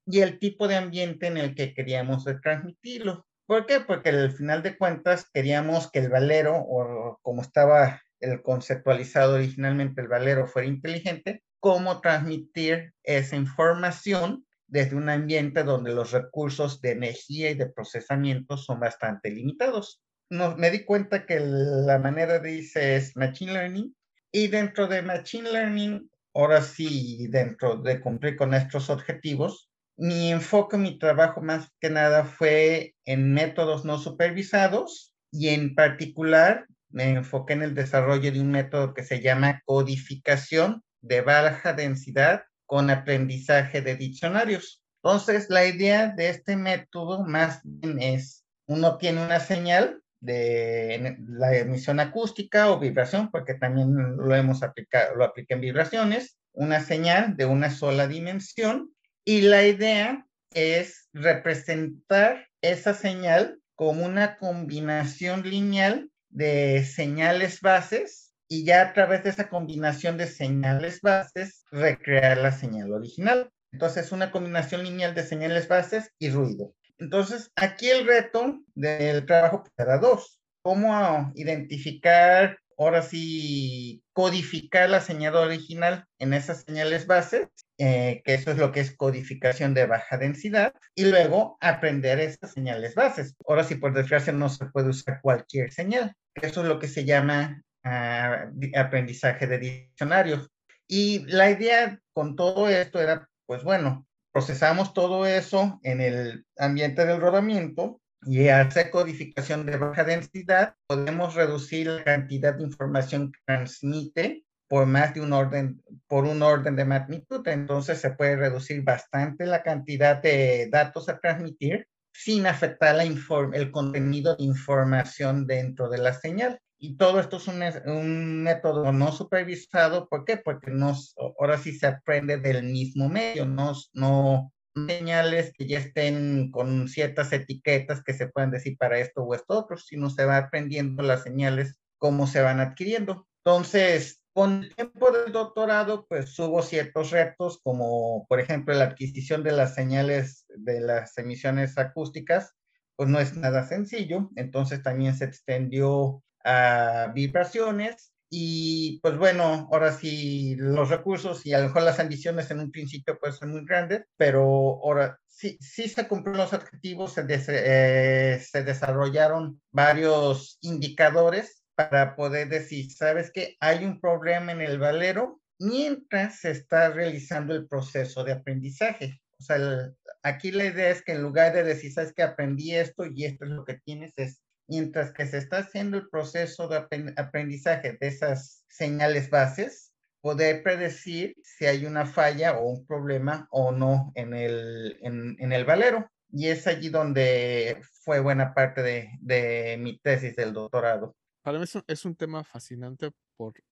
y 0.06 0.20
el 0.20 0.38
tipo 0.38 0.68
de 0.68 0.76
ambiente 0.76 1.26
en 1.26 1.36
el 1.36 1.54
que 1.54 1.74
queríamos 1.74 2.24
transmitirlo. 2.42 3.26
¿Por 3.46 3.66
qué? 3.66 3.80
Porque 3.80 4.08
al 4.08 4.32
final 4.32 4.62
de 4.62 4.78
cuentas 4.78 5.28
queríamos 5.32 5.90
que 5.90 5.98
el 5.98 6.08
valero, 6.08 6.56
o 6.56 7.18
como 7.22 7.42
estaba 7.42 8.00
el 8.20 8.42
conceptualizado 8.42 9.34
originalmente, 9.34 10.00
el 10.00 10.08
valero 10.08 10.46
fuera 10.46 10.66
inteligente, 10.66 11.42
cómo 11.60 12.00
transmitir 12.00 12.94
esa 13.04 13.36
información 13.36 14.44
desde 14.66 14.96
un 14.96 15.08
ambiente 15.08 15.62
donde 15.62 15.92
los 15.92 16.12
recursos 16.12 16.80
de 16.80 16.92
energía 16.92 17.50
y 17.50 17.54
de 17.54 17.70
procesamiento 17.70 18.56
son 18.56 18.80
bastante 18.80 19.30
limitados. 19.30 20.00
No, 20.30 20.56
me 20.56 20.70
di 20.70 20.84
cuenta 20.84 21.26
que 21.26 21.40
la 21.40 21.98
manera 21.98 22.38
de 22.38 22.54
irse 22.54 22.96
es 22.96 23.16
Machine 23.16 23.52
Learning 23.52 23.94
y 24.32 24.46
dentro 24.46 24.86
de 24.86 25.02
Machine 25.02 25.50
Learning, 25.50 26.08
ahora 26.34 26.62
sí, 26.62 27.26
dentro 27.30 27.76
de 27.76 28.00
cumplir 28.00 28.36
con 28.36 28.50
nuestros 28.50 28.90
objetivos, 28.90 29.68
mi 29.96 30.30
enfoque, 30.30 30.78
mi 30.78 30.98
trabajo 30.98 31.42
más 31.42 31.68
que 31.80 31.90
nada 31.90 32.24
fue 32.24 32.94
en 33.04 33.34
métodos 33.34 33.84
no 33.84 33.98
supervisados 33.98 35.14
y 35.32 35.48
en 35.48 35.74
particular 35.74 36.66
me 36.88 37.10
enfoqué 37.10 37.52
en 37.52 37.62
el 37.62 37.74
desarrollo 37.74 38.32
de 38.32 38.40
un 38.40 38.50
método 38.50 38.94
que 38.94 39.02
se 39.02 39.20
llama 39.20 39.62
codificación 39.64 40.82
de 41.02 41.20
baja 41.20 41.72
densidad 41.72 42.44
con 42.66 42.90
aprendizaje 42.90 43.82
de 43.82 43.96
diccionarios. 43.96 44.82
Entonces, 45.02 45.48
la 45.48 45.64
idea 45.64 46.08
de 46.08 46.28
este 46.28 46.56
método 46.56 47.24
más 47.24 47.60
bien 47.64 48.00
es, 48.00 48.44
uno 48.66 48.96
tiene 48.98 49.24
una 49.24 49.40
señal 49.40 50.02
de 50.20 51.16
la 51.26 51.56
emisión 51.56 51.98
acústica 51.98 52.70
o 52.70 52.78
vibración, 52.78 53.30
porque 53.30 53.54
también 53.54 54.16
lo 54.16 54.34
hemos 54.34 54.62
aplicado, 54.62 55.16
lo 55.16 55.24
apliqué 55.24 55.54
en 55.54 55.62
vibraciones, 55.62 56.36
una 56.52 56.80
señal 56.80 57.36
de 57.36 57.46
una 57.46 57.70
sola 57.70 58.06
dimensión 58.06 58.94
y 59.24 59.42
la 59.42 59.64
idea 59.66 60.26
es 60.52 61.08
representar 61.12 62.48
esa 62.60 62.92
señal 62.94 63.60
como 63.74 64.04
una 64.04 64.36
combinación 64.36 65.42
lineal 65.48 66.10
de 66.28 66.84
señales 66.84 67.60
bases 67.60 68.29
y 68.52 68.64
ya 68.64 68.82
a 68.82 68.92
través 68.92 69.22
de 69.22 69.30
esa 69.30 69.48
combinación 69.48 70.16
de 70.18 70.26
señales 70.26 71.00
bases 71.00 71.64
recrear 71.70 72.36
la 72.36 72.50
señal 72.50 72.92
original. 72.92 73.48
Entonces, 73.72 74.10
una 74.10 74.32
combinación 74.32 74.82
lineal 74.82 75.14
de 75.14 75.22
señales 75.22 75.68
bases 75.68 76.10
y 76.18 76.30
ruido. 76.30 76.74
Entonces, 76.98 77.52
aquí 77.54 77.88
el 77.88 78.04
reto 78.04 78.58
del 78.74 79.24
trabajo 79.24 79.62
era 79.78 79.98
dos. 79.98 80.40
¿Cómo 80.62 81.30
identificar, 81.36 82.58
ahora 82.76 83.02
sí, 83.02 84.02
codificar 84.12 84.90
la 84.90 85.00
señal 85.00 85.36
original 85.36 86.04
en 86.18 86.34
esas 86.34 86.64
señales 86.66 87.06
bases? 87.06 87.46
Eh, 87.78 88.20
que 88.24 88.34
eso 88.34 88.50
es 88.50 88.58
lo 88.58 88.72
que 88.72 88.80
es 88.80 88.96
codificación 88.96 89.74
de 89.74 89.86
baja 89.86 90.18
densidad, 90.18 90.74
y 90.96 91.04
luego 91.04 91.56
aprender 91.60 92.18
esas 92.18 92.52
señales 92.52 92.96
bases. 92.96 93.36
Ahora 93.46 93.62
sí, 93.62 93.76
por 93.76 93.94
desgracia, 93.94 94.32
no 94.32 94.48
se 94.48 94.66
puede 94.66 94.88
usar 94.88 95.20
cualquier 95.22 95.72
señal. 95.72 96.14
Eso 96.34 96.62
es 96.62 96.66
lo 96.66 96.80
que 96.80 96.88
se 96.88 97.04
llama 97.04 97.62
aprendizaje 97.82 99.46
de 99.46 99.58
diccionarios. 99.58 100.50
Y 100.86 101.24
la 101.26 101.50
idea 101.50 101.98
con 102.12 102.36
todo 102.36 102.68
esto 102.68 103.00
era, 103.00 103.28
pues 103.46 103.62
bueno, 103.62 104.06
procesamos 104.32 104.92
todo 104.92 105.26
eso 105.26 105.78
en 105.82 106.00
el 106.00 106.44
ambiente 106.58 107.06
del 107.06 107.20
rodamiento 107.20 108.00
y 108.22 108.48
hacer 108.48 108.90
codificación 108.90 109.64
de 109.64 109.76
baja 109.76 110.04
densidad, 110.04 110.74
podemos 110.86 111.34
reducir 111.34 111.86
la 111.86 112.04
cantidad 112.04 112.54
de 112.54 112.64
información 112.64 113.32
que 113.32 113.38
transmite 113.46 114.44
por 114.68 114.86
más 114.86 115.14
de 115.14 115.20
un 115.20 115.32
orden, 115.32 115.82
por 116.06 116.24
un 116.24 116.42
orden 116.42 116.76
de 116.76 116.84
magnitud. 116.84 117.46
Entonces 117.48 117.98
se 117.98 118.10
puede 118.10 118.36
reducir 118.36 118.82
bastante 118.82 119.46
la 119.46 119.62
cantidad 119.62 120.22
de 120.22 120.68
datos 120.70 121.08
a 121.08 121.18
transmitir 121.18 121.88
sin 122.12 122.46
afectar 122.46 122.94
la 122.94 123.04
el 123.04 123.70
contenido 123.72 124.36
de 124.36 124.44
información 124.44 125.46
dentro 125.46 125.88
de 125.88 125.98
la 125.98 126.12
señal. 126.12 126.60
Y 126.82 126.96
todo 126.96 127.20
esto 127.20 127.36
es 127.36 127.46
un, 127.46 128.42
método 128.42 128.90
no 128.90 129.12
supervisado. 129.12 130.08
¿Por 130.08 130.24
qué? 130.24 130.38
Porque 130.38 130.70
nos, 130.70 131.14
ahora 131.38 131.58
sí 131.58 131.78
se 131.78 131.86
aprende 131.86 132.38
del 132.38 132.62
mismo 132.64 133.10
medio, 133.10 133.44
no, 133.44 133.74
no 133.92 134.50
señales 134.88 135.52
que 135.52 135.66
ya 135.66 135.78
estén 135.78 136.50
con 136.50 136.88
ciertas 136.88 137.32
etiquetas 137.34 138.02
que 138.02 138.14
se 138.14 138.28
pueden 138.28 138.50
decir 138.50 138.78
para 138.78 138.98
esto 138.98 139.22
o 139.22 139.34
esto 139.34 139.58
otro, 139.58 139.76
sino 139.76 140.08
se 140.08 140.24
va 140.24 140.38
aprendiendo 140.38 141.02
las 141.02 141.22
señales 141.22 141.76
cómo 141.98 142.26
se 142.26 142.40
van 142.40 142.60
adquiriendo. 142.60 143.28
Entonces, 143.44 144.22
con 144.32 144.64
el 144.64 144.74
tiempo 144.74 145.10
del 145.10 145.32
doctorado, 145.32 146.06
pues 146.08 146.38
hubo 146.38 146.62
ciertos 146.62 147.10
retos, 147.10 147.60
como 147.62 148.26
por 148.26 148.40
ejemplo 148.40 148.72
la 148.72 148.84
adquisición 148.84 149.42
de 149.42 149.52
las 149.52 149.74
señales 149.74 150.46
de 150.48 150.80
las 150.80 151.18
emisiones 151.18 151.76
acústicas, 151.76 152.54
pues 152.96 153.10
no 153.10 153.20
es 153.20 153.36
nada 153.36 153.66
sencillo. 153.66 154.30
Entonces 154.36 154.82
también 154.82 155.14
se 155.14 155.26
extendió 155.26 156.22
a 156.44 157.12
vibraciones 157.14 158.12
y 158.32 159.00
pues 159.02 159.18
bueno, 159.18 159.68
ahora 159.72 159.92
sí 159.92 160.54
los 160.56 160.88
recursos 160.88 161.44
y 161.44 161.52
a 161.52 161.58
lo 161.58 161.64
mejor 161.64 161.82
las 161.82 161.98
ambiciones 161.98 162.50
en 162.52 162.60
un 162.60 162.70
principio 162.70 163.18
pueden 163.18 163.36
ser 163.36 163.48
muy 163.48 163.64
grandes, 163.66 164.04
pero 164.16 164.44
ahora 164.44 165.18
sí, 165.26 165.58
sí 165.60 165.88
se 165.88 166.06
cumplieron 166.06 166.38
los 166.38 166.52
objetivos, 166.52 167.14
se, 167.14 167.24
eh, 167.28 168.40
se 168.40 168.62
desarrollaron 168.62 169.60
varios 169.72 170.58
indicadores 170.60 171.64
para 171.74 172.14
poder 172.14 172.48
decir, 172.48 172.92
¿sabes 172.92 173.32
que 173.32 173.56
Hay 173.58 173.84
un 173.84 174.00
problema 174.00 174.52
en 174.52 174.60
el 174.60 174.78
valero 174.78 175.40
mientras 175.58 176.40
se 176.40 176.52
está 176.52 176.90
realizando 176.90 177.54
el 177.54 177.66
proceso 177.66 178.22
de 178.22 178.32
aprendizaje. 178.32 179.20
O 179.38 179.42
sea, 179.42 179.92
aquí 180.22 180.52
la 180.52 180.66
idea 180.66 180.90
es 180.90 181.02
que 181.02 181.12
en 181.12 181.22
lugar 181.22 181.52
de 181.52 181.64
decir, 181.64 181.92
¿sabes 181.92 182.12
que 182.12 182.22
Aprendí 182.22 182.74
esto 182.74 183.06
y 183.06 183.24
esto 183.24 183.44
es 183.44 183.50
lo 183.50 183.64
que 183.64 183.74
tienes, 183.74 184.16
es 184.18 184.40
mientras 184.70 185.12
que 185.12 185.26
se 185.26 185.38
está 185.38 185.58
haciendo 185.58 185.98
el 185.98 186.08
proceso 186.08 186.68
de 186.68 186.86
aprendizaje 187.16 187.98
de 188.00 188.06
esas 188.06 188.64
señales 188.68 189.28
bases, 189.28 189.92
poder 190.20 190.62
predecir 190.62 191.34
si 191.42 191.66
hay 191.66 191.86
una 191.86 192.06
falla 192.06 192.56
o 192.56 192.68
un 192.68 192.86
problema 192.86 193.48
o 193.50 193.72
no 193.72 194.12
en 194.14 194.32
el, 194.32 194.96
en, 195.02 195.52
el 195.52 195.64
valero. 195.64 196.08
Y 196.30 196.46
es 196.46 196.68
allí 196.68 196.88
donde 196.88 197.82
fue 198.04 198.20
buena 198.20 198.54
parte 198.54 198.82
de, 198.82 199.10
de 199.20 199.76
mi 199.76 199.98
tesis 199.98 200.36
del 200.36 200.52
doctorado. 200.52 201.16
Para 201.42 201.58
mí 201.58 201.64
es 201.88 202.04
un, 202.04 202.14
tema 202.14 202.44
fascinante 202.44 203.10
porque 203.36 203.62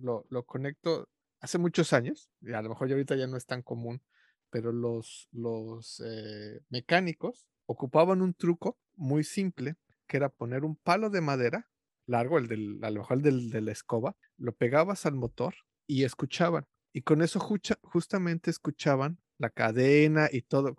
lo, 0.00 0.26
lo, 0.30 0.44
conecto 0.44 1.08
hace 1.40 1.58
muchos 1.58 1.92
años, 1.92 2.28
y 2.40 2.54
a 2.54 2.62
lo 2.62 2.70
mejor 2.70 2.88
ya 2.88 2.94
ahorita 2.94 3.14
ya 3.14 3.28
no 3.28 3.36
es 3.36 3.46
tan 3.46 3.62
común, 3.62 4.02
pero 4.50 4.72
los, 4.72 5.28
los 5.30 6.02
eh, 6.04 6.60
mecánicos 6.70 7.46
ocupaban 7.66 8.20
un 8.20 8.34
truco 8.34 8.78
muy 8.96 9.22
simple 9.22 9.76
que 10.06 10.16
era 10.16 10.28
poner 10.28 10.64
un 10.64 10.76
palo 10.76 11.10
de 11.10 11.20
madera 11.20 11.68
largo, 12.06 12.38
el 12.38 12.48
del, 12.48 12.78
a 12.82 12.90
lo 12.90 13.00
mejor 13.00 13.18
el 13.18 13.22
del, 13.22 13.50
de 13.50 13.60
la 13.60 13.72
escoba, 13.72 14.16
lo 14.36 14.54
pegabas 14.54 15.06
al 15.06 15.14
motor 15.14 15.54
y 15.86 16.04
escuchaban. 16.04 16.66
Y 16.92 17.02
con 17.02 17.22
eso 17.22 17.40
justamente 17.40 18.50
escuchaban 18.50 19.18
la 19.38 19.50
cadena 19.50 20.28
y 20.30 20.42
todo. 20.42 20.74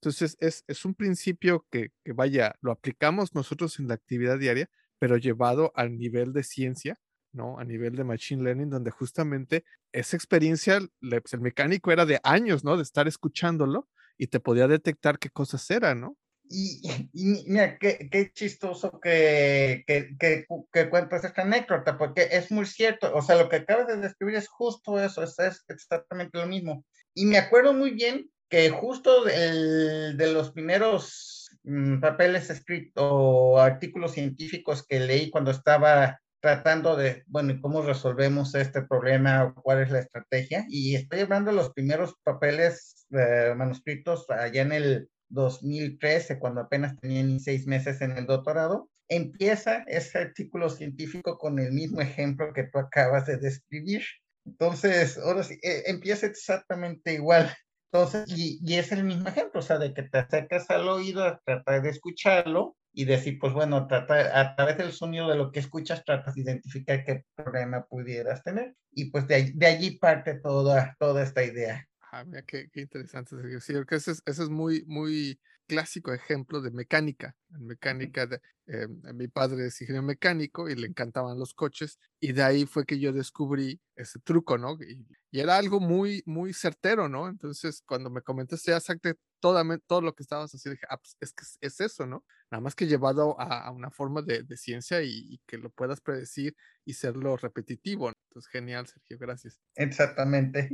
Entonces 0.00 0.36
es, 0.40 0.64
es 0.66 0.84
un 0.84 0.94
principio 0.94 1.66
que, 1.70 1.92
que, 2.04 2.12
vaya, 2.12 2.56
lo 2.60 2.72
aplicamos 2.72 3.34
nosotros 3.34 3.78
en 3.78 3.88
la 3.88 3.94
actividad 3.94 4.38
diaria, 4.38 4.68
pero 4.98 5.16
llevado 5.16 5.72
al 5.76 5.96
nivel 5.96 6.32
de 6.32 6.42
ciencia, 6.42 6.98
¿no? 7.32 7.58
A 7.58 7.64
nivel 7.64 7.94
de 7.94 8.04
machine 8.04 8.42
learning, 8.42 8.70
donde 8.70 8.90
justamente 8.90 9.64
esa 9.92 10.16
experiencia, 10.16 10.80
pues, 11.00 11.32
el 11.32 11.40
mecánico 11.40 11.92
era 11.92 12.04
de 12.04 12.20
años, 12.24 12.64
¿no? 12.64 12.76
De 12.76 12.82
estar 12.82 13.06
escuchándolo 13.06 13.88
y 14.18 14.26
te 14.26 14.40
podía 14.40 14.66
detectar 14.66 15.18
qué 15.18 15.30
cosas 15.30 15.70
eran, 15.70 16.00
¿no? 16.00 16.16
Y, 16.52 16.82
mira, 17.46 17.78
qué, 17.78 18.08
qué 18.10 18.32
chistoso 18.32 19.00
que, 19.00 19.84
que, 19.86 20.16
que, 20.18 20.46
que, 20.72 20.90
cuentas 20.90 21.24
esta 21.24 21.42
anécdota, 21.42 21.96
porque 21.96 22.28
es 22.32 22.50
muy 22.50 22.66
cierto, 22.66 23.14
o 23.14 23.22
sea, 23.22 23.36
lo 23.36 23.48
que 23.48 23.56
acabas 23.56 23.86
de 23.86 23.98
describir 23.98 24.34
es 24.34 24.48
justo 24.48 24.98
eso, 24.98 25.22
es, 25.22 25.38
es 25.38 25.64
exactamente 25.68 26.38
lo 26.38 26.46
mismo. 26.46 26.84
Y 27.14 27.26
me 27.26 27.38
acuerdo 27.38 27.72
muy 27.72 27.92
bien 27.92 28.28
que 28.48 28.68
justo 28.70 29.28
el, 29.28 30.16
de 30.16 30.32
los 30.32 30.50
primeros 30.50 31.50
mm, 31.62 32.00
papeles 32.00 32.50
escritos 32.50 33.60
artículos 33.60 34.12
científicos 34.12 34.84
que 34.84 34.98
leí 34.98 35.30
cuando 35.30 35.52
estaba 35.52 36.18
tratando 36.40 36.96
de, 36.96 37.22
bueno, 37.26 37.54
¿cómo 37.60 37.82
resolvemos 37.82 38.54
este 38.56 38.82
problema 38.82 39.54
cuál 39.54 39.82
es 39.82 39.90
la 39.90 40.00
estrategia? 40.00 40.64
Y 40.68 40.96
estoy 40.96 41.20
hablando 41.20 41.50
de 41.52 41.58
los 41.58 41.70
primeros 41.72 42.14
papeles 42.24 43.06
eh, 43.10 43.54
manuscritos 43.56 44.28
allá 44.30 44.62
en 44.62 44.72
el 44.72 45.08
2013, 45.30 46.38
cuando 46.38 46.60
apenas 46.60 46.98
tenía 47.00 47.22
ni 47.22 47.40
seis 47.40 47.66
meses 47.66 48.00
en 48.00 48.12
el 48.12 48.26
doctorado, 48.26 48.90
empieza 49.08 49.84
ese 49.86 50.18
artículo 50.18 50.70
científico 50.70 51.38
con 51.38 51.58
el 51.58 51.72
mismo 51.72 52.00
ejemplo 52.00 52.52
que 52.52 52.64
tú 52.64 52.78
acabas 52.78 53.26
de 53.26 53.38
describir. 53.38 54.02
Entonces, 54.46 55.18
ahora 55.18 55.42
sí, 55.42 55.58
eh, 55.62 55.84
empieza 55.86 56.26
exactamente 56.26 57.14
igual. 57.14 57.54
Entonces, 57.92 58.26
y, 58.28 58.60
y, 58.62 58.74
es 58.76 58.92
el 58.92 59.04
mismo 59.04 59.28
ejemplo, 59.28 59.60
o 59.60 59.62
sea, 59.62 59.78
de 59.78 59.92
que 59.92 60.04
te 60.04 60.18
acercas 60.18 60.70
al 60.70 60.88
oído 60.88 61.24
a 61.24 61.40
tratar 61.44 61.82
de 61.82 61.90
escucharlo 61.90 62.76
y 62.92 63.04
decir, 63.04 63.38
pues 63.40 63.52
bueno, 63.52 63.86
trata, 63.88 64.40
a 64.40 64.54
través 64.54 64.78
del 64.78 64.92
sonido 64.92 65.28
de 65.28 65.36
lo 65.36 65.50
que 65.50 65.60
escuchas, 65.60 66.04
tratas 66.04 66.34
de 66.34 66.42
identificar 66.42 67.04
qué 67.04 67.24
problema 67.34 67.86
pudieras 67.86 68.42
tener. 68.44 68.74
Y 68.92 69.10
pues 69.10 69.26
de, 69.26 69.52
de 69.54 69.66
allí 69.66 69.98
parte 69.98 70.34
toda, 70.34 70.96
toda 70.98 71.22
esta 71.22 71.42
idea. 71.42 71.86
Ah, 72.12 72.24
mira, 72.24 72.42
qué, 72.42 72.68
qué 72.72 72.80
interesante. 72.80 73.36
Sí, 73.60 73.72
que 73.86 73.94
eso 73.94 74.10
es, 74.10 74.22
eso 74.26 74.42
es 74.42 74.50
muy, 74.50 74.84
muy 74.86 75.40
clásico 75.70 76.12
ejemplo 76.12 76.60
de 76.60 76.72
mecánica. 76.72 77.36
En 77.54 77.66
mecánica, 77.66 78.26
de, 78.26 78.40
eh, 78.66 78.88
mi 79.14 79.28
padre 79.28 79.66
es 79.66 79.80
ingeniero 79.80 80.04
mecánico 80.04 80.68
y 80.68 80.74
le 80.74 80.88
encantaban 80.88 81.38
los 81.38 81.54
coches 81.54 82.00
y 82.18 82.32
de 82.32 82.42
ahí 82.42 82.66
fue 82.66 82.84
que 82.84 82.98
yo 82.98 83.12
descubrí 83.12 83.80
ese 83.94 84.18
truco, 84.18 84.58
¿no? 84.58 84.76
Y, 84.82 85.06
era 85.32 85.56
algo 85.56 85.78
muy, 85.78 86.24
muy 86.26 86.52
certero, 86.52 87.08
¿no? 87.08 87.28
Entonces, 87.28 87.84
cuando 87.86 88.10
me 88.10 88.22
comentaste 88.22 88.74
exactamente 88.74 89.20
todo, 89.38 89.62
todo 89.86 90.00
lo 90.00 90.12
que 90.12 90.24
estabas 90.24 90.52
haciendo, 90.52 90.74
dije, 90.74 90.86
ah, 90.90 90.98
pues 90.98 91.16
es 91.20 91.32
que 91.32 91.44
es, 91.60 91.80
eso, 91.80 92.06
¿no? 92.06 92.24
Nada 92.50 92.60
más 92.60 92.74
que 92.74 92.88
llevado 92.88 93.40
a, 93.40 93.70
una 93.70 93.92
forma 93.92 94.22
de, 94.22 94.44
ciencia 94.56 95.00
y, 95.02 95.40
que 95.46 95.58
lo 95.58 95.70
puedas 95.70 96.00
predecir 96.00 96.56
y 96.84 96.94
serlo 96.94 97.36
repetitivo. 97.36 98.10
Entonces, 98.28 98.50
genial, 98.50 98.88
Sergio, 98.88 99.18
gracias. 99.18 99.60
Exactamente. 99.76 100.68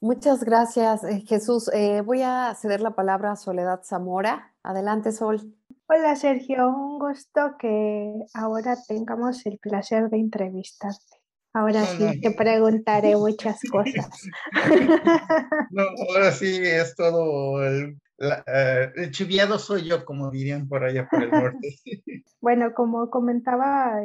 Muchas 0.00 0.44
gracias, 0.44 1.04
eh, 1.04 1.22
Jesús. 1.26 1.70
Eh, 1.72 2.02
voy 2.02 2.20
a 2.20 2.54
ceder 2.54 2.82
la 2.82 2.94
palabra 2.94 3.32
a 3.32 3.36
Soledad 3.36 3.80
Zamora. 3.82 4.52
Adelante, 4.62 5.10
Sol. 5.10 5.54
Hola, 5.88 6.14
Sergio. 6.16 6.68
Un 6.68 6.98
gusto 6.98 7.56
que 7.58 8.12
ahora 8.34 8.76
tengamos 8.86 9.46
el 9.46 9.58
placer 9.58 10.10
de 10.10 10.18
entrevistarte. 10.18 11.22
Ahora 11.54 11.86
sí 11.86 12.20
te 12.20 12.30
preguntaré 12.32 13.16
muchas 13.16 13.58
cosas. 13.72 14.10
No, 15.70 15.82
ahora 16.10 16.30
sí 16.30 16.60
es 16.62 16.94
todo 16.94 17.64
el, 17.64 17.98
eh, 18.18 19.10
chiviado 19.10 19.58
soy 19.58 19.88
yo, 19.88 20.04
como 20.04 20.30
dirían 20.30 20.68
por 20.68 20.84
allá 20.84 21.08
por 21.10 21.22
el 21.22 21.30
norte. 21.30 21.68
Bueno, 22.38 22.74
como 22.74 23.10
comentaba 23.10 23.98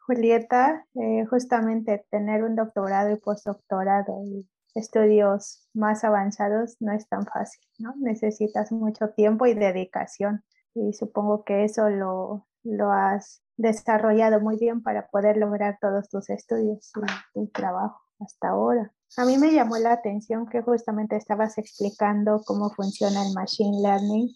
Julieta, 0.00 0.84
justamente 1.30 2.04
tener 2.10 2.42
un 2.42 2.56
doctorado 2.56 3.12
y 3.12 3.16
postdoctorado 3.20 4.24
y 4.24 4.48
estudios 4.74 5.68
más 5.74 6.04
avanzados 6.04 6.76
no 6.80 6.92
es 6.92 7.08
tan 7.08 7.24
fácil, 7.26 7.60
¿no? 7.78 7.94
Necesitas 7.98 8.72
mucho 8.72 9.10
tiempo 9.10 9.46
y 9.46 9.54
dedicación 9.54 10.44
y 10.74 10.92
supongo 10.92 11.44
que 11.44 11.64
eso 11.64 11.88
lo, 11.88 12.46
lo 12.62 12.92
has 12.92 13.42
desarrollado 13.56 14.40
muy 14.40 14.56
bien 14.56 14.82
para 14.82 15.08
poder 15.08 15.36
lograr 15.36 15.78
todos 15.80 16.08
tus 16.08 16.30
estudios 16.30 16.92
y 16.94 17.34
tu 17.34 17.48
trabajo 17.48 18.00
hasta 18.20 18.48
ahora. 18.48 18.92
A 19.16 19.24
mí 19.24 19.38
me 19.38 19.52
llamó 19.52 19.78
la 19.78 19.92
atención 19.92 20.46
que 20.48 20.62
justamente 20.62 21.16
estabas 21.16 21.58
explicando 21.58 22.42
cómo 22.44 22.70
funciona 22.70 23.26
el 23.26 23.32
machine 23.34 23.80
learning. 23.82 24.28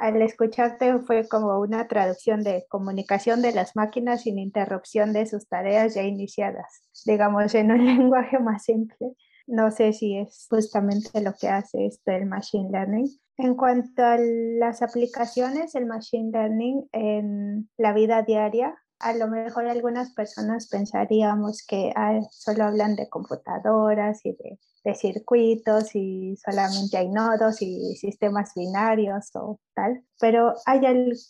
al 0.00 0.22
escucharte 0.22 0.98
fue 1.00 1.28
como 1.28 1.60
una 1.60 1.86
traducción 1.86 2.42
de 2.42 2.64
comunicación 2.68 3.42
de 3.42 3.52
las 3.52 3.76
máquinas 3.76 4.22
sin 4.22 4.38
interrupción 4.38 5.12
de 5.12 5.26
sus 5.26 5.46
tareas 5.48 5.94
ya 5.94 6.02
iniciadas, 6.02 6.82
digamos 7.04 7.54
en 7.54 7.72
un 7.72 7.84
lenguaje 7.86 8.38
más 8.38 8.64
simple. 8.64 9.14
No 9.46 9.70
sé 9.70 9.92
si 9.92 10.16
es 10.16 10.46
justamente 10.50 11.20
lo 11.20 11.32
que 11.34 11.48
hace 11.48 11.86
esto 11.86 12.10
el 12.10 12.26
Machine 12.26 12.70
Learning. 12.70 13.08
En 13.38 13.54
cuanto 13.54 14.02
a 14.02 14.16
las 14.18 14.82
aplicaciones, 14.82 15.74
el 15.74 15.86
Machine 15.86 16.30
Learning 16.32 16.88
en 16.92 17.68
la 17.76 17.92
vida 17.92 18.22
diaria, 18.22 18.74
a 18.98 19.12
lo 19.12 19.28
mejor 19.28 19.66
algunas 19.66 20.12
personas 20.14 20.68
pensaríamos 20.68 21.64
que 21.66 21.92
solo 22.30 22.64
hablan 22.64 22.96
de 22.96 23.08
computadoras 23.08 24.24
y 24.24 24.32
de, 24.32 24.58
de, 24.84 24.94
circuitos 24.94 25.94
y 25.94 26.36
solamente 26.36 26.96
hay 26.96 27.10
nodos 27.10 27.60
y 27.60 27.94
sistemas 27.96 28.52
binarios 28.56 29.30
o 29.34 29.60
tal, 29.74 30.02
pero 30.18 30.54
hay, 30.64 30.80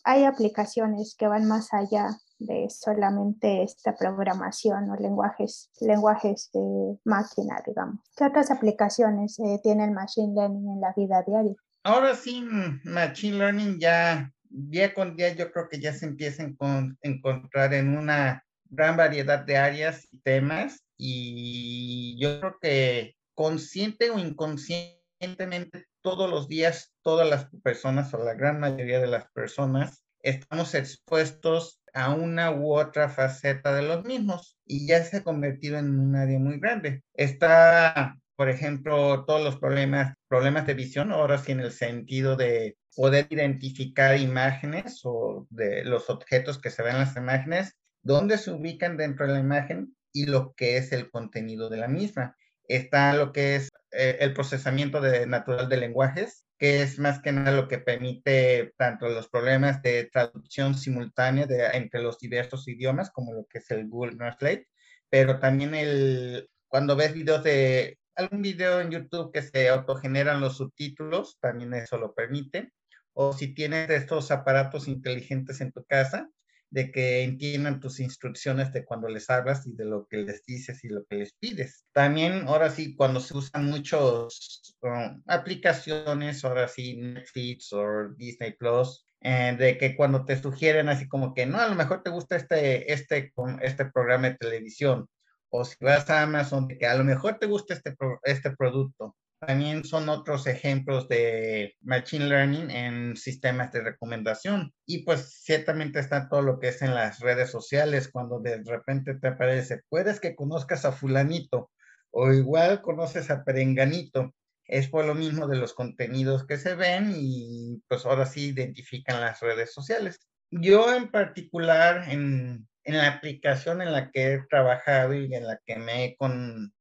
hay 0.05 0.25
aplicaciones 0.25 1.17
que 1.19 1.27
van 1.27 1.47
más 1.47 1.75
allá 1.75 2.17
de 2.39 2.69
solamente 2.71 3.63
esta 3.63 3.95
programación 3.95 4.91
o 4.91 4.97
lenguajes, 4.97 5.71
lenguajes 5.81 6.51
de 6.53 6.99
máquina, 7.05 7.63
digamos. 7.67 8.01
¿Qué 8.17 8.25
otras 8.25 8.51
aplicaciones 8.51 9.39
eh, 9.39 9.61
tiene 9.63 9.85
el 9.85 9.93
Machine 9.93 10.35
Learning 10.35 10.69
en 10.69 10.81
la 10.81 10.93
vida 10.97 11.23
diaria? 11.27 11.55
Ahora 11.83 12.15
sí, 12.15 12.45
Machine 12.85 13.39
Learning 13.39 13.79
ya 13.79 14.31
día 14.49 14.95
con 14.95 15.17
día 15.17 15.35
yo 15.35 15.51
creo 15.51 15.69
que 15.69 15.81
ya 15.81 15.93
se 15.93 16.07
empieza 16.07 16.43
a 16.43 16.87
encontrar 17.03 17.75
en 17.75 17.97
una 17.97 18.45
gran 18.69 18.97
variedad 18.97 19.45
de 19.45 19.57
áreas 19.57 20.07
y 20.11 20.19
temas 20.21 20.83
y 20.97 22.19
yo 22.19 22.41
creo 22.41 22.59
que 22.61 23.17
consciente 23.35 24.11
o 24.11 24.19
inconscientemente 24.19 25.87
todos 26.01 26.31
los 26.31 26.49
días 26.49 26.93
todas 27.03 27.29
las 27.29 27.49
personas 27.63 28.13
o 28.15 28.19
la 28.19 28.35
gran 28.35 28.61
mayoría 28.61 29.01
de 29.01 29.07
las 29.07 29.31
personas 29.33 30.03
estamos 30.21 30.75
expuestos 30.75 31.81
a 31.97 32.13
una 32.15 32.53
u 32.53 32.75
otra 32.75 33.09
faceta 33.09 33.75
de 33.75 33.81
los 33.81 34.05
mismos 34.05 34.59
y 34.67 34.87
ya 34.87 35.03
se 35.03 35.17
ha 35.19 35.25
convertido 35.25 35.79
en 35.79 35.99
un 35.99 36.15
área 36.15 36.39
muy 36.39 36.61
grande. 36.61 37.03
Está, 37.15 38.19
por 38.37 38.51
ejemplo, 38.51 39.25
todos 39.25 39.43
los 39.43 39.57
problemas, 39.57 40.15
problemas 40.29 40.67
de 40.67 40.75
visión, 40.75 41.11
ahora 41.11 41.39
sí 41.39 41.53
en 41.53 41.61
el 41.61 41.73
sentido 41.73 42.37
de 42.37 42.77
poder 42.95 43.27
identificar 43.31 44.19
imágenes 44.19 45.01
o 45.05 45.47
de 45.49 45.85
los 45.85 46.11
objetos 46.11 46.59
que 46.61 46.71
se 46.71 46.83
ven 46.83 46.97
en 46.97 47.01
las 47.01 47.17
imágenes, 47.17 47.73
dónde 48.03 48.37
se 48.37 48.51
ubican 48.51 48.99
dentro 48.99 49.27
de 49.27 49.33
la 49.33 49.41
imagen 49.41 49.97
y 50.13 50.27
lo 50.27 50.53
que 50.55 50.77
es 50.77 50.93
el 50.93 51.11
contenido 51.11 51.71
de 51.71 51.79
la 51.79 51.89
misma. 51.89 52.37
Está 52.69 53.15
lo 53.15 53.33
que 53.33 53.57
es 53.57 53.71
eh, 53.93 54.19
el 54.21 54.35
procesamiento 54.35 55.01
de, 55.01 55.27
natural 55.27 55.71
de 55.71 55.79
lenguajes, 55.79 56.46
que 56.59 56.83
es 56.83 56.99
más 56.99 57.21
que 57.21 57.33
nada 57.33 57.53
lo 57.53 57.69
que 57.69 57.79
permite 57.79 58.73
tanto 58.77 59.09
los 59.09 59.29
problemas 59.29 59.83
de 59.83 60.05
traducción 60.11 60.75
simultánea 60.75 61.47
entre 61.73 62.03
los 62.03 62.19
diversos 62.19 62.67
idiomas, 62.69 63.11
como 63.11 63.35
lo 63.35 63.47
que 63.47 63.59
es 63.59 63.71
el 63.71 63.89
Google 63.89 64.17
Translate, 64.17 64.69
pero 65.11 65.39
también 65.39 65.75
el, 65.75 66.49
cuando 66.69 66.97
ves 66.97 67.13
videos 67.13 67.43
de 67.45 67.99
algún 68.15 68.43
video 68.43 68.81
en 68.81 68.91
YouTube 68.91 69.33
que 69.33 69.43
se 69.43 69.69
autogeneran 69.69 70.41
los 70.41 70.57
subtítulos, 70.57 71.39
también 71.41 71.75
eso 71.75 71.99
lo 71.99 72.15
permite. 72.15 72.73
O 73.13 73.33
si 73.33 73.55
tienes 73.55 73.89
estos 73.91 74.31
aparatos 74.31 74.89
inteligentes 74.89 75.61
en 75.61 75.73
tu 75.73 75.85
casa, 75.85 76.29
de 76.71 76.91
que 76.91 77.23
entiendan 77.23 77.81
tus 77.81 78.01
instrucciones 78.01 78.73
de 78.73 78.85
cuando 78.85 79.09
les 79.09 79.31
hablas 79.31 79.67
y 79.67 79.73
de 79.73 79.85
lo 79.85 80.07
que 80.07 80.19
les 80.19 80.45
dices 80.45 80.83
y 80.85 80.89
lo 80.89 81.05
que 81.05 81.17
les 81.17 81.33
pides. 81.35 81.85
También, 81.93 82.49
ahora 82.49 82.71
sí, 82.71 82.95
cuando 82.97 83.21
se 83.21 83.37
usan 83.37 83.67
muchas 83.67 84.75
um, 84.83 85.23
aplicaciones, 85.27 86.45
ahora 86.45 86.69
sí, 86.69 86.97
Netflix 86.97 87.73
o 87.73 88.09
Disney 88.17 88.53
Plus, 88.53 89.07
eh, 89.21 89.57
de 89.59 89.79
que 89.79 89.97
cuando 89.97 90.25
te 90.25 90.41
sugieren 90.41 90.89
así 90.89 91.09
como 91.09 91.35
que, 91.35 91.47
no, 91.47 91.59
a 91.59 91.69
lo 91.69 91.75
mejor 91.75 92.03
te 92.03 92.11
gusta 92.11 92.37
este, 92.37 92.93
este, 92.93 93.33
este 93.63 93.85
programa 93.87 94.31
de 94.31 94.37
televisión, 94.37 95.09
o 95.51 95.65
si 95.65 95.77
vas 95.81 96.09
a 96.11 96.23
Amazon, 96.23 96.69
que 96.69 96.87
a 96.87 96.97
lo 96.97 97.05
mejor 97.05 97.39
te 97.39 97.47
gusta 97.47 97.75
este, 97.75 97.95
este 98.25 98.51
producto, 98.57 99.17
también 99.39 99.85
son 99.85 100.09
otros 100.09 100.47
ejemplos 100.47 101.09
de 101.09 101.75
Machine 101.83 102.27
Learning 102.27 102.71
en 102.71 103.17
sistemas 103.17 103.73
de 103.73 103.83
recomendación. 103.83 104.73
Y 104.87 105.05
pues 105.05 105.41
ciertamente 105.43 106.01
está 106.01 106.29
todo 106.29 106.43
lo 106.43 106.59
que 106.59 106.69
es 106.69 106.83
en 106.83 106.95
las 106.95 107.21
redes 107.21 107.51
sociales, 107.51 108.09
cuando 108.11 108.41
de 108.41 108.63
repente 108.65 109.15
te 109.15 109.29
aparece, 109.29 109.83
puedes 109.89 110.21
que 110.21 110.35
conozcas 110.35 110.85
a 110.85 110.93
fulanito 110.93 111.71
o 112.11 112.33
igual 112.33 112.83
conoces 112.83 113.31
a 113.31 113.45
perenganito. 113.45 114.35
Es 114.65 114.89
por 114.89 115.05
lo 115.05 115.15
mismo 115.15 115.47
de 115.47 115.59
los 115.59 115.75
contenidos 115.75 116.47
que 116.47 116.57
se 116.57 116.75
ven 116.75 117.13
y 117.15 117.83
pues 117.89 118.05
ahora 118.05 118.27
sí 118.27 118.49
identifican 118.49 119.21
las 119.21 119.41
redes 119.41 119.73
sociales. 119.73 120.19
Yo 120.51 120.95
en 120.95 121.11
particular 121.11 122.09
en, 122.09 122.67
en 122.85 122.97
la 122.97 123.09
aplicación 123.09 123.83
en 123.83 123.93
la 123.93 124.11
que 124.11 124.33
he 124.33 124.43
trabajado 124.49 125.15
y 125.15 125.33
en 125.35 125.47
la 125.47 125.61
que 125.67 125.77
me 125.77 126.05
he 126.05 126.17
con, 126.17 126.73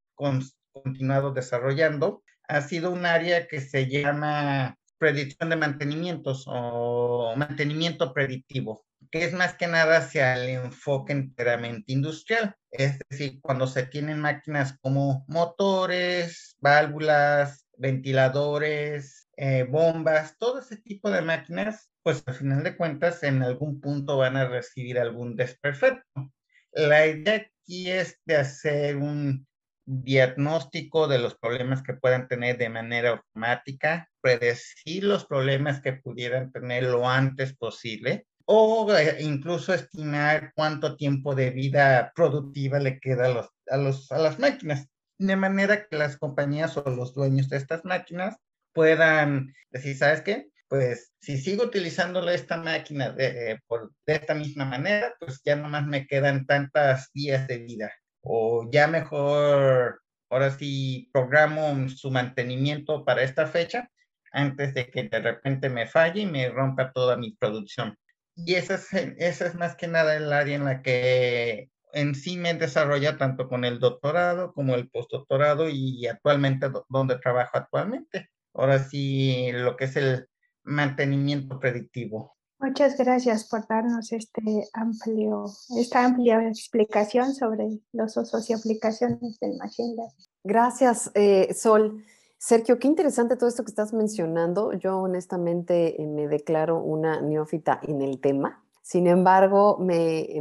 continuado 0.71 1.33
desarrollando, 1.33 2.23
ha 2.47 2.61
sido 2.61 2.91
un 2.91 3.05
área 3.05 3.47
que 3.47 3.61
se 3.61 3.87
llama 3.87 4.77
predicción 4.97 5.49
de 5.49 5.55
mantenimientos 5.55 6.45
o 6.47 7.33
mantenimiento 7.35 8.13
predictivo, 8.13 8.85
que 9.11 9.25
es 9.25 9.33
más 9.33 9.55
que 9.55 9.67
nada 9.67 9.97
hacia 9.97 10.35
el 10.35 10.49
enfoque 10.49 11.13
enteramente 11.13 11.93
industrial. 11.93 12.55
Es 12.71 12.99
decir, 13.09 13.39
cuando 13.41 13.67
se 13.67 13.85
tienen 13.85 14.19
máquinas 14.19 14.77
como 14.81 15.25
motores, 15.27 16.55
válvulas, 16.59 17.65
ventiladores, 17.77 19.27
eh, 19.37 19.63
bombas, 19.69 20.37
todo 20.37 20.59
ese 20.59 20.77
tipo 20.77 21.09
de 21.11 21.21
máquinas, 21.21 21.91
pues 22.03 22.23
al 22.25 22.35
final 22.35 22.63
de 22.63 22.77
cuentas 22.77 23.23
en 23.23 23.43
algún 23.43 23.81
punto 23.81 24.17
van 24.17 24.37
a 24.37 24.47
recibir 24.47 24.99
algún 24.99 25.35
desperfecto. 25.35 26.31
La 26.71 27.07
idea 27.07 27.35
aquí 27.35 27.89
es 27.89 28.19
de 28.25 28.37
hacer 28.37 28.97
un 28.97 29.47
diagnóstico 29.85 31.07
de 31.07 31.19
los 31.19 31.35
problemas 31.37 31.83
que 31.83 31.93
puedan 31.93 32.27
tener 32.27 32.57
de 32.57 32.69
manera 32.69 33.09
automática, 33.11 34.09
predecir 34.21 35.03
los 35.03 35.25
problemas 35.25 35.81
que 35.81 35.93
pudieran 35.93 36.51
tener 36.51 36.83
lo 36.83 37.07
antes 37.07 37.55
posible 37.55 38.25
o 38.45 38.91
eh, 38.95 39.17
incluso 39.21 39.73
estimar 39.73 40.51
cuánto 40.55 40.95
tiempo 40.95 41.35
de 41.35 41.51
vida 41.51 42.11
productiva 42.15 42.79
le 42.79 42.99
queda 42.99 43.25
a, 43.25 43.29
los, 43.29 43.49
a, 43.69 43.77
los, 43.77 44.11
a 44.11 44.17
las 44.19 44.39
máquinas, 44.39 44.87
de 45.17 45.35
manera 45.35 45.87
que 45.87 45.97
las 45.97 46.17
compañías 46.17 46.77
o 46.77 46.89
los 46.89 47.13
dueños 47.13 47.49
de 47.49 47.57
estas 47.57 47.85
máquinas 47.85 48.35
puedan 48.73 49.53
decir, 49.71 49.97
¿sabes 49.97 50.21
qué? 50.21 50.49
Pues 50.67 51.13
si 51.21 51.37
sigo 51.37 51.63
utilizando 51.63 52.27
esta 52.29 52.57
máquina 52.57 53.11
de, 53.11 53.59
por, 53.67 53.91
de 54.05 54.13
esta 54.13 54.33
misma 54.33 54.65
manera, 54.65 55.13
pues 55.19 55.41
ya 55.43 55.55
nomás 55.55 55.85
me 55.85 56.07
quedan 56.07 56.45
tantas 56.45 57.11
días 57.13 57.47
de 57.47 57.59
vida 57.59 57.91
o 58.25 58.69
ya 58.71 58.87
mejor, 58.87 60.01
ahora 60.29 60.51
sí, 60.51 61.09
programo 61.13 61.87
su 61.89 62.11
mantenimiento 62.11 63.05
para 63.05 63.23
esta 63.23 63.47
fecha, 63.47 63.89
antes 64.31 64.73
de 64.73 64.89
que 64.89 65.03
de 65.03 65.19
repente 65.19 65.69
me 65.69 65.87
falle 65.87 66.21
y 66.21 66.25
me 66.25 66.49
rompa 66.49 66.91
toda 66.91 67.15
mi 67.17 67.35
producción. 67.35 67.97
Y 68.35 68.55
esa 68.55 68.75
es, 68.75 68.93
esa 68.93 69.47
es 69.47 69.55
más 69.55 69.75
que 69.75 69.87
nada 69.87 70.15
el 70.17 70.33
área 70.33 70.55
en 70.55 70.65
la 70.65 70.81
que 70.81 71.69
en 71.93 72.15
sí 72.15 72.35
me 72.35 72.53
desarrolla 72.53 73.17
tanto 73.17 73.47
con 73.47 73.63
el 73.63 73.79
doctorado 73.79 74.53
como 74.53 74.75
el 74.75 74.89
postdoctorado 74.89 75.69
y 75.69 76.05
actualmente 76.07 76.69
donde 76.89 77.17
trabajo 77.19 77.51
actualmente. 77.57 78.29
Ahora 78.53 78.79
sí, 78.79 79.51
lo 79.53 79.77
que 79.77 79.85
es 79.85 79.95
el 79.95 80.27
mantenimiento 80.63 81.59
predictivo. 81.59 82.34
Muchas 82.59 82.97
gracias 82.97 83.47
por 83.49 83.67
darnos 83.67 84.11
este 84.11 84.67
amplio, 84.73 85.45
esta 85.77 86.05
amplia 86.05 86.47
explicación 86.47 87.33
sobre 87.33 87.79
los 87.91 88.15
usos 88.15 88.49
y 88.49 88.53
aplicaciones 88.53 89.39
del 89.39 89.57
Machine 89.57 89.95
Learning. 89.95 90.25
Gracias, 90.43 91.11
eh, 91.15 91.53
Sol. 91.53 92.03
Sergio, 92.37 92.79
qué 92.79 92.87
interesante 92.87 93.35
todo 93.35 93.49
esto 93.49 93.63
que 93.63 93.71
estás 93.71 93.93
mencionando. 93.93 94.71
Yo 94.73 94.99
honestamente 94.99 96.01
eh, 96.01 96.07
me 96.07 96.27
declaro 96.27 96.81
una 96.81 97.19
neófita 97.19 97.79
en 97.83 98.01
el 98.01 98.19
tema. 98.19 98.63
Sin 98.81 99.07
embargo, 99.07 99.77
me, 99.79 100.37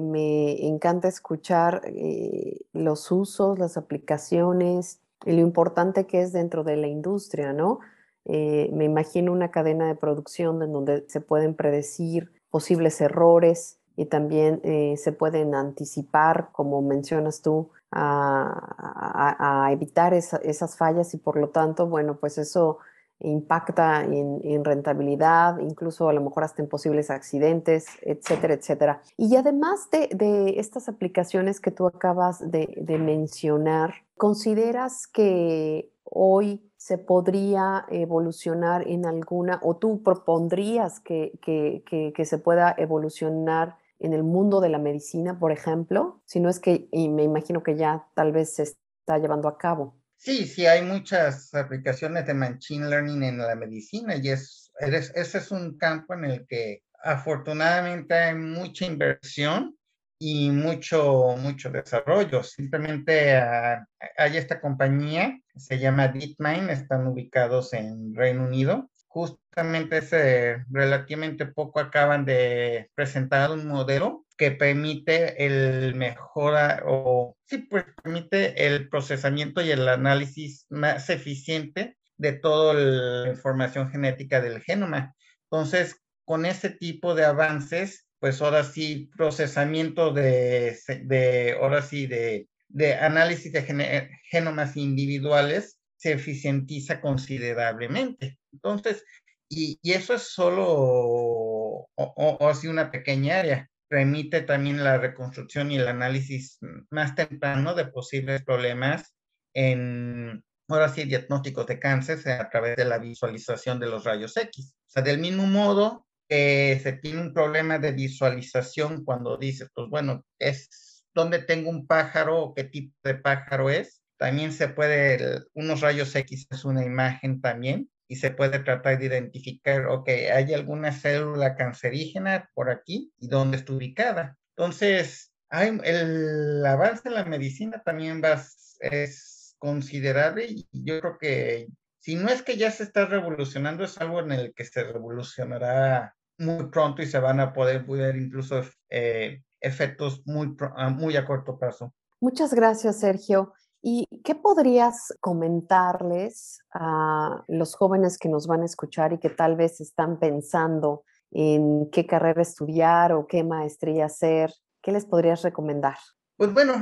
encanta 0.67 1.09
escuchar 1.09 1.81
eh, 1.87 2.61
los 2.75 3.11
usos, 3.11 3.59
las 3.59 3.77
aplicaciones 3.77 5.01
y 5.25 5.33
lo 5.33 5.41
importante 5.41 6.07
que 6.07 6.21
es 6.21 6.33
dentro 6.33 6.63
de 6.63 6.77
la 6.77 6.87
industria, 6.87 7.55
¿no? 7.55 7.81
Eh, 8.27 8.71
me 8.73 8.85
imagino 8.85 9.33
una 9.33 9.51
cadena 9.51 9.87
de 9.87 9.95
producción 9.95 10.63
en 10.63 10.73
donde 10.73 11.05
se 11.09 11.21
pueden 11.21 11.55
predecir 11.55 12.33
posibles 12.51 13.01
errores 13.01 13.79
y 13.97 14.07
también 14.07 14.61
se 14.97 15.13
pueden 15.13 15.55
anticipar, 15.55 16.49
como 16.51 16.83
mencionas 16.83 17.43
tú, 17.43 17.71
a, 17.93 19.69
evitar 19.71 20.15
esas 20.15 20.77
fallas 20.77 21.15
y 21.15 21.19
por 21.19 21.37
lo 21.37 21.51
tanto, 21.51 21.87
bueno, 21.87 22.17
pues 22.17 22.39
eso 22.39 22.79
impacta 23.21 24.05
en, 24.05 24.65
rentabilidad, 24.65 25.59
incluso 25.59 26.09
a 26.09 26.13
lo 26.13 26.21
mejor 26.21 26.45
hasta 26.45 26.63
en 26.63 26.69
posibles 26.69 27.11
accidentes, 27.11 27.87
etcétera, 28.03 28.55
etcétera. 28.55 29.03
Y 29.17 29.37
además 29.37 29.89
de, 29.91 30.55
estas 30.59 30.89
aplicaciones 30.89 31.61
que 31.61 31.71
tú 31.71 31.87
acabas 31.87 32.51
de, 32.51 32.99
mencionar, 32.99 33.95
¿consideras 34.17 35.07
que 35.07 35.91
hoy 36.15 36.71
se 36.77 36.99
podría 36.99 37.85
evolucionar 37.91 38.87
en 38.89 39.07
alguna, 39.07 39.59
o 39.63 39.77
tú 39.77 40.03
propondrías 40.03 41.01
que, 41.01 41.39
que 41.43 42.25
se 42.25 42.39
pueda 42.39 42.75
evolucionar 42.79 43.77
en 43.99 44.13
el 44.13 44.23
mundo 44.23 44.61
de 44.61 44.69
la 44.69 44.79
medicina, 44.79 45.39
por 45.39 45.53
ejemplo, 45.53 46.21
si 46.27 46.41
no 46.41 46.49
es 46.49 46.61
que, 46.61 46.89
y 46.93 47.09
me 47.09 47.23
imagino 47.23 47.63
que 47.63 47.77
ya 47.77 48.07
tal 48.15 48.33
vez 48.33 48.55
se 48.55 48.65
está 48.65 49.19
llevando 49.19 49.49
a 49.49 49.57
cabo. 49.57 49.97
Sí, 50.17 50.47
sí, 50.47 50.67
hay 50.67 50.83
muchas 50.83 51.55
aplicaciones 51.55 52.27
de 52.27 52.35
Machine 52.35 52.89
Learning 52.89 53.23
en 53.23 53.39
la 53.39 53.55
medicina 53.55 54.17
y 54.17 54.29
es, 54.29 54.73
ese 54.79 55.39
es 55.39 55.51
un 55.51 55.77
campo 55.77 56.15
en 56.15 56.25
el 56.25 56.47
que 56.47 56.83
afortunadamente 57.03 58.15
hay 58.15 58.35
mucha 58.35 58.87
inversión 58.87 59.77
y 60.19 60.51
mucho, 60.51 61.37
mucho 61.39 61.71
desarrollo. 61.71 62.43
Simplemente 62.43 63.37
ah, 63.37 63.87
hay 64.17 64.37
esta 64.37 64.61
compañía, 64.61 65.39
se 65.57 65.79
llama 65.79 66.09
DeepMind, 66.09 66.71
están 66.71 67.07
ubicados 67.07 67.73
en 67.73 68.15
Reino 68.15 68.45
Unido 68.45 68.89
justamente 69.15 69.99
hace 69.99 70.65
relativamente 70.71 71.47
poco 71.47 71.79
acaban 71.79 72.25
de 72.25 72.91
presentar 72.97 73.53
un 73.53 73.69
modelo 73.69 74.27
que 74.37 74.51
permite 74.51 75.47
el 75.47 75.95
mejora 75.95 76.83
o 76.85 77.37
sí, 77.47 77.59
pues 77.59 77.85
permite 78.03 78.67
el 78.67 78.89
procesamiento 78.89 79.63
y 79.63 79.71
el 79.71 79.89
análisis 79.89 80.67
más 80.69 81.09
eficiente 81.11 81.97
de 82.17 82.33
toda 82.33 82.75
la 82.75 83.31
información 83.31 83.89
genética 83.89 84.41
del 84.41 84.61
genoma. 84.61 85.15
Entonces, 85.45 86.03
con 86.25 86.45
ese 86.45 86.71
tipo 86.71 87.15
de 87.15 87.25
avances, 87.25 88.09
pues 88.21 88.41
ahora 88.41 88.65
sí, 88.65 89.11
procesamiento 89.17 90.13
de, 90.13 90.79
de 91.05 91.57
ahora 91.61 91.83
sí, 91.83 92.07
de, 92.07 92.49
de 92.69 92.95
análisis 92.95 93.53
de 93.53 94.11
genomas 94.31 94.77
individuales 94.77 95.79
se 95.97 96.13
eficientiza 96.13 97.01
considerablemente. 97.01 98.39
Entonces, 98.53 99.05
y, 99.49 99.79
eso 99.83 100.15
es 100.15 100.23
solo 100.23 100.67
o, 100.69 102.49
así 102.49 102.67
una 102.67 102.91
pequeña 102.91 103.39
área. 103.39 103.71
Permite 103.89 104.43
también 104.43 104.83
la 104.83 104.99
reconstrucción 104.99 105.71
y 105.71 105.77
el 105.77 105.87
análisis 105.87 106.59
más 106.91 107.15
temprano 107.15 107.75
de 107.75 107.87
posibles 107.87 108.43
problemas 108.43 109.15
en, 109.55 110.43
ahora 110.69 110.89
sí, 110.89 111.05
diagnósticos 111.05 111.67
de 111.67 111.79
cáncer 111.79 112.19
a 112.29 112.51
través 112.51 112.77
de 112.77 112.87
la 112.87 112.99
visualización 112.99 113.79
de 113.79 113.87
los 113.87 114.05
rayos 114.05 114.37
X. 114.37 114.75
O 114.75 114.91
sea, 114.91 115.03
del 115.03 115.19
mismo 115.19 115.47
modo 115.47 116.07
que 116.29 116.81
se 116.83 116.93
tiene 116.95 117.21
un 117.21 117.33
problema 117.33 117.79
de 117.79 117.93
visualización 117.93 119.05
cuando 119.05 119.37
dices, 119.37 119.69
pues 119.75 119.89
bueno, 119.89 120.25
es 120.39 121.05
dónde 121.15 121.39
tengo 121.41 121.71
un 121.71 121.87
pájaro 121.87 122.39
o 122.43 122.55
qué 122.55 122.65
tipo 122.65 122.95
de 123.05 123.15
pájaro 123.15 123.71
es, 123.71 124.03
también 124.17 124.53
se 124.53 124.69
puede, 124.69 125.43
unos 125.55 125.81
rayos 125.81 126.15
X 126.15 126.47
es 126.51 126.65
una 126.65 126.85
imagen 126.85 127.41
también 127.41 127.91
y 128.09 128.17
se 128.17 128.31
puede 128.31 128.59
tratar 128.61 128.99
de 128.99 129.07
identificar, 129.07 129.87
ok, 129.87 130.09
hay 130.09 130.55
alguna 130.55 130.93
célula 130.93 131.57
cancerígena 131.57 132.51
por 132.55 132.71
aquí 132.71 133.13
y 133.19 133.29
dónde 133.29 133.59
está 133.59 133.73
ubicada. 133.73 134.37
Entonces, 134.57 135.33
hay, 135.49 135.79
el 135.85 136.65
avance 136.67 137.09
en 137.09 137.15
la 137.15 137.25
medicina 137.25 137.83
también 137.85 138.23
va, 138.23 138.43
es 138.81 139.57
considerable 139.59 140.47
y 140.49 140.67
yo 140.73 141.01
creo 141.01 141.19
que 141.19 141.69
si 142.05 142.17
no 142.17 142.29
es 142.29 142.43
que 142.43 142.59
ya 142.59 142.71
se 142.71 142.83
está 142.83 143.07
revolucionando, 143.07 143.83
es 143.83 143.99
algo 143.99 144.21
en 144.21 144.31
el 144.31 144.53
que 144.53 144.67
se 144.67 144.85
revolucionará 144.85 146.15
muy 146.37 146.67
pronto 146.67 147.01
y 147.01 147.07
se 147.07 147.19
van 147.19 147.41
a 147.41 147.55
poder 147.55 147.85
ver 147.85 148.17
incluso 148.17 148.61
eh, 148.91 149.41
efectos 149.59 150.21
muy, 150.27 150.55
muy 150.99 151.17
a 151.17 151.25
corto 151.25 151.59
plazo. 151.59 151.95
Muchas 152.21 152.53
gracias, 152.53 153.01
Sergio. 153.01 153.55
¿Y 153.81 154.07
qué 154.23 154.35
podrías 154.35 155.15
comentarles 155.21 156.59
a 156.75 157.43
los 157.49 157.75
jóvenes 157.75 158.19
que 158.19 158.29
nos 158.29 158.47
van 158.47 158.61
a 158.61 158.67
escuchar 158.67 159.15
y 159.15 159.19
que 159.19 159.31
tal 159.31 159.57
vez 159.57 159.81
están 159.81 160.19
pensando 160.19 161.05
en 161.31 161.89
qué 161.91 162.07
carrera 162.07 162.43
estudiar 162.43 163.15
o 163.15 163.27
qué 163.27 163.45
maestría 163.45 164.05
hacer? 164.05 164.53
¿Qué 164.83 164.93
les 164.93 165.07
podrías 165.07 165.41
recomendar? 165.41 165.97
Pues 166.37 166.53
bueno, 166.53 166.75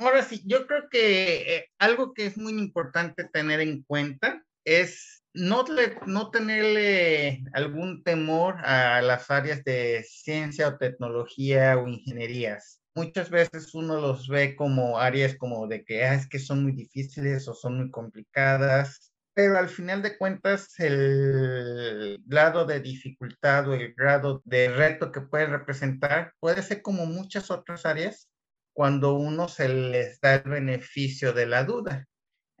ahora 0.00 0.22
sí, 0.22 0.42
yo 0.46 0.66
creo 0.66 0.88
que 0.88 1.56
eh, 1.56 1.66
algo 1.78 2.14
que 2.14 2.26
es 2.26 2.38
muy 2.38 2.52
importante 2.52 3.24
tener 3.24 3.60
en 3.60 3.82
cuenta 3.82 4.42
es 4.64 5.24
no, 5.32 5.64
no 6.06 6.30
tenerle 6.30 7.44
algún 7.52 8.04
temor 8.04 8.56
a 8.64 9.02
las 9.02 9.30
áreas 9.30 9.64
de 9.64 10.04
ciencia 10.08 10.68
o 10.68 10.78
tecnología 10.78 11.76
o 11.76 11.88
ingenierías 11.88 12.84
muchas 12.94 13.30
veces 13.30 13.74
uno 13.74 14.00
los 14.00 14.28
ve 14.28 14.56
como 14.56 14.98
áreas 14.98 15.36
como 15.36 15.66
de 15.66 15.84
que 15.84 16.04
ah, 16.04 16.14
es 16.14 16.28
que 16.28 16.38
son 16.38 16.62
muy 16.62 16.72
difíciles 16.72 17.48
o 17.48 17.54
son 17.54 17.78
muy 17.78 17.90
complicadas, 17.90 19.12
pero 19.34 19.58
al 19.58 19.68
final 19.68 20.02
de 20.02 20.16
cuentas 20.16 20.78
el 20.78 22.22
grado 22.26 22.64
de 22.66 22.80
dificultad 22.80 23.68
o 23.68 23.74
el 23.74 23.94
grado 23.94 24.42
de 24.44 24.68
reto 24.68 25.10
que 25.10 25.20
puede 25.20 25.46
representar 25.46 26.32
puede 26.40 26.62
ser 26.62 26.82
como 26.82 27.06
muchas 27.06 27.50
otras 27.50 27.84
áreas 27.84 28.28
cuando 28.72 29.14
uno 29.14 29.48
se 29.48 29.68
les 29.68 30.20
da 30.20 30.36
el 30.36 30.50
beneficio 30.50 31.32
de 31.32 31.46
la 31.46 31.64
duda. 31.64 32.06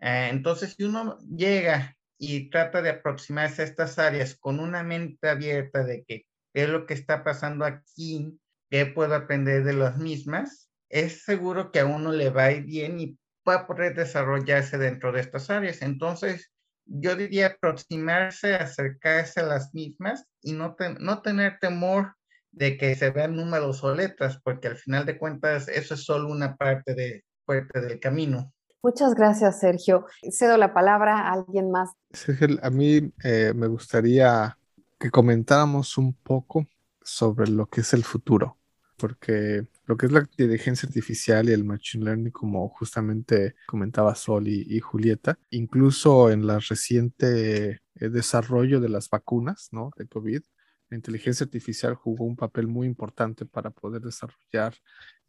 Eh, 0.04 0.28
entonces, 0.30 0.74
si 0.76 0.84
uno 0.84 1.18
llega 1.34 1.96
y 2.18 2.50
trata 2.50 2.82
de 2.82 2.90
aproximarse 2.90 3.62
a 3.62 3.64
estas 3.64 3.98
áreas 3.98 4.36
con 4.38 4.60
una 4.60 4.82
mente 4.82 5.30
abierta 5.30 5.82
de 5.82 6.04
que 6.04 6.26
es 6.52 6.68
lo 6.68 6.84
que 6.84 6.92
está 6.92 7.24
pasando 7.24 7.64
aquí, 7.64 8.38
qué 8.70 8.84
puedo 8.84 9.14
aprender 9.14 9.64
de 9.64 9.72
las 9.72 9.96
mismas, 9.96 10.68
es 10.90 11.24
seguro 11.24 11.72
que 11.72 11.80
a 11.80 11.86
uno 11.86 12.12
le 12.12 12.28
va 12.28 12.44
a 12.44 12.52
ir 12.52 12.64
bien 12.64 13.00
y 13.00 13.18
va 13.48 13.54
a 13.54 13.66
poder 13.66 13.94
desarrollarse 13.94 14.76
dentro 14.76 15.10
de 15.10 15.22
estas 15.22 15.48
áreas. 15.48 15.80
Entonces, 15.80 16.52
yo 16.84 17.16
diría 17.16 17.46
aproximarse, 17.46 18.54
acercarse 18.54 19.40
a 19.40 19.46
las 19.46 19.72
mismas 19.72 20.26
y 20.42 20.52
no, 20.52 20.76
no 21.00 21.22
tener 21.22 21.58
temor 21.60 22.14
de 22.52 22.76
que 22.76 22.94
se 22.94 23.08
vean 23.08 23.36
números 23.36 23.82
o 23.82 23.94
letras, 23.94 24.38
porque 24.44 24.68
al 24.68 24.76
final 24.76 25.06
de 25.06 25.16
cuentas 25.16 25.66
eso 25.68 25.94
es 25.94 26.04
solo 26.04 26.28
una 26.28 26.56
parte, 26.56 26.94
de, 26.94 27.24
parte 27.46 27.80
del 27.80 27.98
camino. 27.98 28.52
Muchas 28.84 29.14
gracias, 29.14 29.58
Sergio. 29.58 30.06
Cedo 30.30 30.56
la 30.56 30.72
palabra 30.72 31.18
a 31.18 31.32
alguien 31.32 31.72
más. 31.72 31.90
Sergio, 32.12 32.58
a 32.62 32.70
mí 32.70 33.12
eh, 33.24 33.52
me 33.56 33.66
gustaría 33.66 34.56
que 34.98 35.10
comentáramos 35.10 35.98
un 35.98 36.12
poco 36.12 36.66
sobre 37.02 37.50
lo 37.50 37.66
que 37.66 37.80
es 37.80 37.92
el 37.94 38.04
futuro 38.04 38.58
porque 38.96 39.66
lo 39.86 39.96
que 39.96 40.06
es 40.06 40.12
la 40.12 40.20
inteligencia 40.20 40.86
artificial 40.86 41.48
y 41.48 41.52
el 41.52 41.64
machine 41.64 42.04
learning, 42.04 42.30
como 42.30 42.68
justamente 42.68 43.54
comentaba 43.66 44.14
Sol 44.14 44.48
y, 44.48 44.80
Julieta, 44.80 45.38
incluso 45.50 46.30
en 46.30 46.46
la 46.46 46.58
reciente 46.58 47.82
eh, 47.96 48.08
desarrollo 48.08 48.80
de 48.80 48.88
las 48.88 49.10
vacunas, 49.10 49.68
¿no? 49.72 49.90
De 49.96 50.06
COVID, 50.06 50.42
la 50.90 50.96
inteligencia 50.96 51.44
artificial 51.44 51.94
jugó 51.94 52.24
un 52.24 52.36
papel 52.36 52.66
muy 52.66 52.86
importante 52.86 53.46
para 53.46 53.70
poder 53.70 54.02
desarrollar 54.02 54.74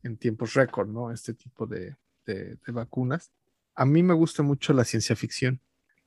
en 0.04 0.18
tiempos 0.18 0.54
récord, 0.54 0.88
¿no? 0.88 1.12
Este 1.12 1.34
tipo 1.34 1.66
de, 1.66 1.96
vacunas. 2.68 3.32
A 3.76 3.86
mí 3.86 4.04
me 4.04 4.14
gusta 4.14 4.44
mucho 4.44 4.74
la 4.74 4.86
ciencia 4.86 5.16
ficción. 5.16 5.62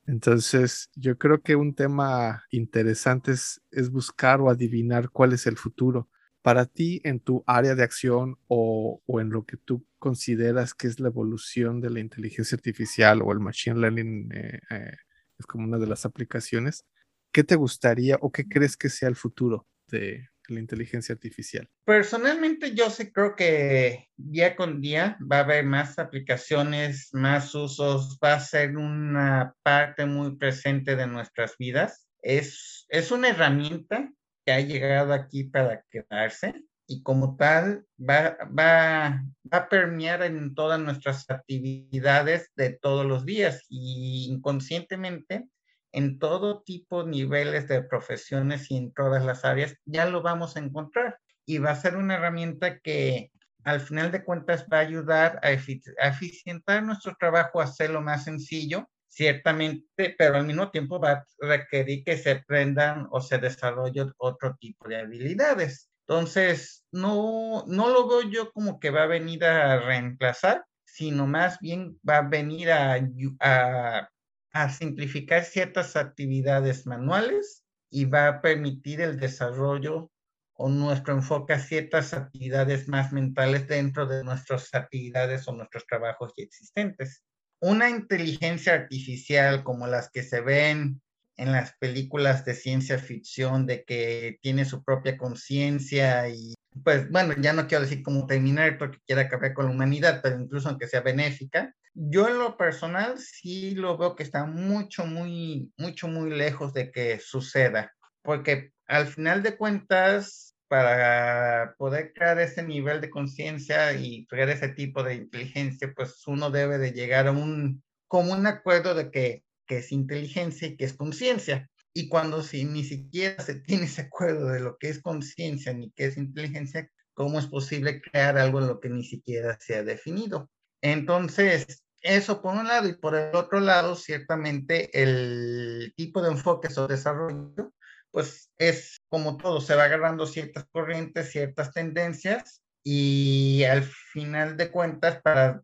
Entonces, 0.07 0.89
yo 0.95 1.17
creo 1.17 1.41
que 1.41 1.55
un 1.55 1.75
tema 1.75 2.43
interesante 2.49 3.31
es, 3.31 3.61
es 3.71 3.91
buscar 3.91 4.41
o 4.41 4.49
adivinar 4.49 5.09
cuál 5.09 5.33
es 5.33 5.45
el 5.45 5.55
futuro 5.57 6.09
para 6.41 6.65
ti 6.65 7.01
en 7.03 7.19
tu 7.19 7.43
área 7.45 7.75
de 7.75 7.83
acción 7.83 8.37
o, 8.47 9.01
en 9.19 9.29
lo 9.29 9.45
que 9.45 9.57
tú 9.57 9.85
consideras 9.99 10.73
que 10.73 10.87
es 10.87 10.99
la 10.99 11.09
evolución 11.09 11.81
de 11.81 11.89
la 11.89 11.99
inteligencia 11.99 12.55
artificial 12.55 13.21
o 13.21 13.31
el 13.31 13.39
machine 13.39 13.79
learning, 13.79 14.31
eh, 14.33 14.59
eh, 14.69 14.97
es 15.37 15.45
como 15.45 15.65
una 15.65 15.77
de 15.77 15.87
las 15.87 16.05
aplicaciones, 16.05 16.85
¿qué 17.31 17.43
te 17.43 17.55
gustaría 17.55 18.17
o 18.21 18.31
qué 18.31 18.47
crees 18.47 18.77
que 18.77 18.89
sea 18.89 19.09
el 19.09 19.15
futuro 19.15 19.67
de 19.87 20.28
la 20.51 20.59
inteligencia 20.59 21.13
artificial? 21.13 21.69
Personalmente 21.85 22.73
yo 22.73 22.89
sí 22.89 23.11
creo 23.11 23.35
que 23.35 24.09
día 24.15 24.55
con 24.55 24.81
día 24.81 25.17
va 25.31 25.37
a 25.37 25.43
haber 25.43 25.65
más 25.65 25.99
aplicaciones, 25.99 27.09
más 27.13 27.53
usos, 27.55 28.17
va 28.23 28.33
a 28.33 28.39
ser 28.39 28.77
una 28.77 29.55
parte 29.63 30.05
muy 30.05 30.35
presente 30.37 30.95
de 30.95 31.07
nuestras 31.07 31.55
vidas. 31.57 32.07
Es, 32.21 32.85
es 32.89 33.11
una 33.11 33.29
herramienta 33.29 34.11
ha 34.51 34.61
llegado 34.61 35.13
aquí 35.13 35.43
para 35.43 35.83
quedarse 35.89 36.53
y 36.87 37.03
como 37.03 37.35
tal 37.37 37.85
va, 37.99 38.37
va, 38.45 39.23
va 39.51 39.57
a 39.57 39.69
permear 39.69 40.23
en 40.23 40.55
todas 40.55 40.79
nuestras 40.79 41.29
actividades 41.29 42.49
de 42.55 42.71
todos 42.71 43.05
los 43.05 43.25
días 43.25 43.65
y 43.69 44.27
inconscientemente 44.29 45.47
en 45.91 46.19
todo 46.19 46.61
tipo, 46.63 47.03
niveles 47.03 47.67
de 47.67 47.83
profesiones 47.83 48.69
y 48.71 48.77
en 48.77 48.93
todas 48.93 49.23
las 49.25 49.45
áreas, 49.45 49.75
ya 49.85 50.05
lo 50.05 50.21
vamos 50.21 50.55
a 50.55 50.59
encontrar. 50.59 51.19
Y 51.45 51.57
va 51.57 51.71
a 51.71 51.75
ser 51.75 51.97
una 51.97 52.15
herramienta 52.15 52.79
que 52.79 53.31
al 53.63 53.81
final 53.81 54.11
de 54.11 54.23
cuentas 54.23 54.65
va 54.71 54.77
a 54.77 54.81
ayudar 54.81 55.39
a, 55.43 55.51
eficientar 55.51 56.83
nuestro 56.83 57.15
trabajo, 57.19 57.59
a 57.59 57.65
hacerlo 57.65 58.01
más 58.01 58.23
sencillo 58.23 58.89
ciertamente, 59.07 60.15
pero 60.17 60.35
al 60.35 60.45
mismo 60.45 60.71
tiempo 60.71 60.99
va 60.99 61.11
a 61.11 61.25
requerir 61.39 62.03
que 62.03 62.17
se 62.17 62.31
aprendan 62.31 63.07
o 63.11 63.21
se 63.21 63.37
desarrollen 63.39 64.13
otro 64.17 64.55
tipo 64.59 64.87
de 64.87 64.97
habilidades. 64.97 65.89
Entonces, 66.07 66.85
no, 66.91 67.65
no 67.67 67.89
lo 67.89 68.07
veo 68.07 68.21
yo 68.29 68.51
como 68.51 68.79
que 68.79 68.91
va 68.91 69.03
a 69.03 69.07
venir 69.07 69.43
a 69.43 69.79
reemplazar, 69.79 70.63
sino 70.85 71.27
más 71.27 71.59
bien 71.59 71.99
va 72.07 72.17
a 72.17 72.29
venir 72.29 72.71
a, 72.71 72.99
a, 73.39 74.09
a 74.51 74.69
simplificar 74.69 75.43
ciertas 75.43 75.95
actividades 75.95 76.85
manuales 76.85 77.63
y 77.89 78.05
va 78.05 78.27
a 78.27 78.41
permitir 78.41 79.01
el 79.01 79.19
desarrollo 79.19 80.11
o 80.53 80.69
nuestro 80.69 81.13
enfoque 81.13 81.53
a 81.53 81.59
ciertas 81.59 82.13
actividades 82.13 82.87
más 82.87 83.13
mentales 83.13 83.67
dentro 83.67 84.05
de 84.05 84.23
nuestras 84.23 84.73
actividades 84.73 85.47
o 85.47 85.53
nuestros 85.53 85.85
trabajos 85.85 86.33
ya 86.35 86.43
existentes. 86.43 87.23
Una 87.61 87.89
inteligencia 87.89 88.73
artificial 88.73 89.63
como 89.63 89.87
las 89.87 90.11
que 90.11 90.23
se 90.23 90.41
ven 90.41 91.01
en 91.39 91.51
las 91.51 91.73
películas 91.79 92.45
de 92.45 92.53
ciencia 92.53 92.99
ficción, 92.99 93.65
de 93.65 93.83
que 93.83 94.37
tiene 94.41 94.65
su 94.65 94.83
propia 94.83 95.17
conciencia 95.17 96.29
y 96.29 96.53
pues 96.83 97.09
bueno, 97.09 97.33
ya 97.39 97.53
no 97.53 97.67
quiero 97.67 97.83
decir 97.83 98.03
como 98.03 98.27
terminar 98.27 98.77
porque 98.77 98.99
quiera 99.05 99.23
acabar 99.23 99.53
con 99.53 99.65
la 99.65 99.71
humanidad, 99.71 100.19
pero 100.21 100.39
incluso 100.39 100.69
aunque 100.69 100.87
sea 100.87 101.01
benéfica, 101.01 101.73
yo 101.93 102.27
en 102.27 102.37
lo 102.37 102.57
personal 102.57 103.17
sí 103.17 103.71
lo 103.71 103.97
veo 103.97 104.15
que 104.15 104.23
está 104.23 104.45
mucho, 104.45 105.05
muy, 105.05 105.71
mucho, 105.77 106.07
muy 106.07 106.29
lejos 106.29 106.73
de 106.73 106.91
que 106.91 107.19
suceda, 107.19 107.93
porque 108.21 108.71
al 108.85 109.07
final 109.07 109.43
de 109.43 109.57
cuentas, 109.57 110.55
para 110.67 111.73
poder 111.77 112.13
crear 112.13 112.39
ese 112.39 112.61
nivel 112.61 113.01
de 113.01 113.09
conciencia 113.09 113.93
y 113.93 114.27
crear 114.27 114.49
ese 114.49 114.69
tipo 114.69 115.01
de 115.01 115.15
inteligencia, 115.15 115.91
pues 115.95 116.25
uno 116.27 116.51
debe 116.51 116.77
de 116.77 116.91
llegar 116.91 117.27
a 117.27 117.31
un 117.31 117.83
común 118.07 118.45
acuerdo 118.45 118.93
de 118.93 119.09
que, 119.09 119.43
que 119.69 119.77
es 119.77 119.91
inteligencia 119.93 120.67
y 120.67 120.75
que 120.75 120.85
es 120.85 120.93
conciencia. 120.93 121.69
Y 121.93 122.09
cuando 122.09 122.41
si 122.41 122.65
ni 122.65 122.83
siquiera 122.83 123.41
se 123.41 123.55
tiene 123.61 123.85
ese 123.85 124.01
acuerdo 124.01 124.47
de 124.47 124.59
lo 124.59 124.77
que 124.77 124.89
es 124.89 125.01
conciencia 125.01 125.71
ni 125.73 125.91
qué 125.91 126.05
es 126.05 126.17
inteligencia, 126.17 126.89
¿cómo 127.13 127.39
es 127.39 127.45
posible 127.45 128.01
crear 128.01 128.37
algo 128.37 128.59
en 128.59 128.67
lo 128.67 128.79
que 128.79 128.89
ni 128.89 129.03
siquiera 129.03 129.57
se 129.61 129.75
ha 129.75 129.83
definido? 129.83 130.49
Entonces, 130.81 131.83
eso 132.01 132.41
por 132.41 132.55
un 132.55 132.67
lado 132.67 132.89
y 132.89 132.95
por 132.95 133.15
el 133.15 133.35
otro 133.35 133.59
lado, 133.59 133.95
ciertamente 133.95 134.89
el 134.93 135.93
tipo 135.95 136.21
de 136.21 136.31
enfoque 136.31 136.67
o 136.75 136.87
desarrollo 136.87 137.73
pues 138.11 138.49
es 138.57 139.01
como 139.07 139.37
todo, 139.37 139.61
se 139.61 139.75
va 139.75 139.83
agarrando 139.83 140.25
ciertas 140.25 140.65
corrientes, 140.71 141.31
ciertas 141.31 141.71
tendencias 141.73 142.63
y 142.83 143.63
al 143.65 143.83
final 143.83 144.57
de 144.57 144.71
cuentas 144.71 145.21
para 145.21 145.61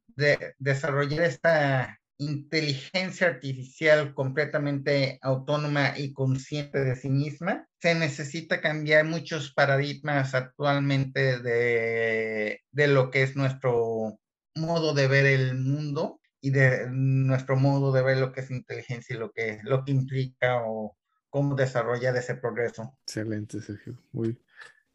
desarrollar 0.59 1.23
esta 1.23 1.99
inteligencia 2.17 3.27
artificial 3.27 4.13
completamente 4.13 5.19
autónoma 5.21 5.97
y 5.97 6.13
consciente 6.13 6.83
de 6.83 6.95
sí 6.95 7.09
misma, 7.09 7.67
se 7.79 7.95
necesita 7.95 8.61
cambiar 8.61 9.05
muchos 9.05 9.53
paradigmas 9.53 10.33
actualmente 10.33 11.39
de, 11.39 12.61
de 12.71 12.87
lo 12.87 13.11
que 13.11 13.23
es 13.23 13.35
nuestro 13.35 14.19
modo 14.55 14.93
de 14.93 15.07
ver 15.07 15.25
el 15.25 15.57
mundo 15.57 16.19
y 16.39 16.51
de 16.51 16.87
nuestro 16.89 17.57
modo 17.57 17.91
de 17.91 18.03
ver 18.03 18.17
lo 18.17 18.31
que 18.31 18.41
es 18.41 18.51
inteligencia 18.51 19.15
y 19.15 19.19
lo 19.19 19.31
que, 19.31 19.59
lo 19.63 19.83
que 19.83 19.91
implica 19.91 20.61
o 20.65 20.95
cómo 21.29 21.55
desarrollar 21.55 22.15
ese 22.15 22.35
progreso. 22.35 22.97
Excelente, 23.05 23.61
Sergio. 23.61 23.99
Muy, 24.13 24.39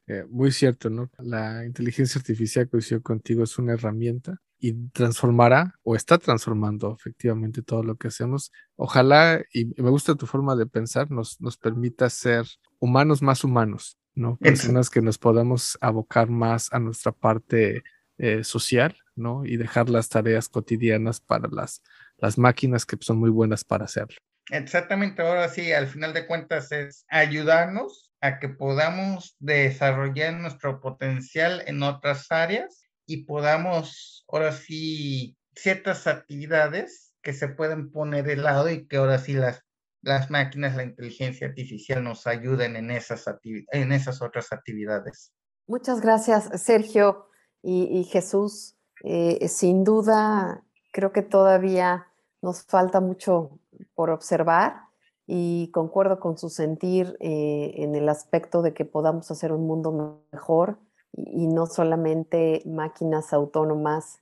eh, 0.06 0.24
muy 0.28 0.52
cierto, 0.52 0.88
¿no? 0.88 1.10
La 1.18 1.66
inteligencia 1.66 2.18
artificial, 2.18 2.68
coincido 2.68 3.02
contigo, 3.02 3.44
es 3.44 3.58
una 3.58 3.74
herramienta 3.74 4.40
y 4.60 4.74
transformará 4.90 5.74
o 5.82 5.96
está 5.96 6.18
transformando 6.18 6.94
efectivamente 6.98 7.62
todo 7.62 7.82
lo 7.82 7.96
que 7.96 8.08
hacemos. 8.08 8.52
Ojalá, 8.76 9.42
y 9.52 9.66
me 9.80 9.90
gusta 9.90 10.14
tu 10.14 10.26
forma 10.26 10.54
de 10.54 10.66
pensar, 10.66 11.10
nos, 11.10 11.40
nos 11.40 11.56
permita 11.56 12.10
ser 12.10 12.46
humanos 12.78 13.22
más 13.22 13.42
humanos, 13.42 13.98
¿no? 14.14 14.36
Personas 14.36 14.90
que 14.90 15.00
nos 15.00 15.18
podamos 15.18 15.78
abocar 15.80 16.28
más 16.28 16.72
a 16.72 16.78
nuestra 16.78 17.12
parte 17.12 17.82
eh, 18.18 18.44
social, 18.44 18.96
¿no? 19.16 19.46
Y 19.46 19.56
dejar 19.56 19.88
las 19.88 20.10
tareas 20.10 20.48
cotidianas 20.48 21.20
para 21.20 21.48
las, 21.50 21.82
las 22.18 22.36
máquinas 22.36 22.84
que 22.84 22.98
son 23.00 23.18
muy 23.18 23.30
buenas 23.30 23.64
para 23.64 23.86
hacerlo. 23.86 24.16
Exactamente, 24.50 25.22
ahora 25.22 25.48
sí, 25.48 25.72
al 25.72 25.86
final 25.86 26.12
de 26.12 26.26
cuentas 26.26 26.70
es 26.72 27.06
ayudarnos 27.08 28.12
a 28.20 28.38
que 28.38 28.48
podamos 28.48 29.36
desarrollar 29.38 30.34
nuestro 30.34 30.80
potencial 30.80 31.62
en 31.66 31.82
otras 31.82 32.30
áreas 32.30 32.89
y 33.06 33.24
podamos, 33.24 34.24
ahora 34.28 34.52
sí, 34.52 35.36
ciertas 35.54 36.06
actividades 36.06 37.12
que 37.22 37.32
se 37.32 37.48
pueden 37.48 37.90
poner 37.90 38.24
de 38.24 38.36
lado 38.36 38.70
y 38.70 38.86
que 38.86 38.96
ahora 38.96 39.18
sí 39.18 39.34
las, 39.34 39.64
las 40.02 40.30
máquinas, 40.30 40.76
la 40.76 40.84
inteligencia 40.84 41.46
artificial 41.46 42.02
nos 42.02 42.26
ayuden 42.26 42.76
en 42.76 42.90
esas, 42.90 43.24
en 43.44 43.92
esas 43.92 44.22
otras 44.22 44.52
actividades. 44.52 45.32
Muchas 45.66 46.00
gracias, 46.00 46.48
Sergio 46.62 47.28
y, 47.62 48.04
Jesús. 48.04 48.76
Eh, 49.04 49.46
sin 49.48 49.84
duda, 49.84 50.64
creo 50.92 51.12
que 51.12 51.22
todavía 51.22 52.06
nos 52.42 52.62
falta 52.64 53.00
mucho 53.00 53.58
por 53.94 54.10
observar 54.10 54.82
y 55.26 55.70
concuerdo 55.72 56.18
con 56.18 56.36
su 56.38 56.50
sentir 56.50 57.16
eh, 57.20 57.74
en 57.76 57.94
el 57.94 58.08
aspecto 58.08 58.62
de 58.62 58.74
que 58.74 58.84
podamos 58.84 59.30
hacer 59.30 59.52
un 59.52 59.66
mundo 59.66 60.24
mejor 60.32 60.78
y, 61.12 61.46
no 61.46 61.66
solamente 61.66 62.62
máquinas 62.66 63.32
autónomas 63.32 64.20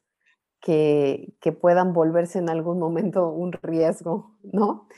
que, 0.60 1.34
que, 1.40 1.52
puedan 1.52 1.92
volverse 1.92 2.38
en 2.38 2.50
algún 2.50 2.78
momento 2.78 3.30
un 3.30 3.52
riesgo, 3.52 4.36
¿no? 4.42 4.88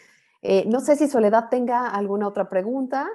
Eh, 0.42 0.64
no 0.66 0.80
sé 0.80 0.96
si 0.96 1.08
Soledad 1.08 1.48
tenga 1.50 1.88
alguna 1.88 2.26
otra 2.26 2.48
pregunta. 2.48 3.06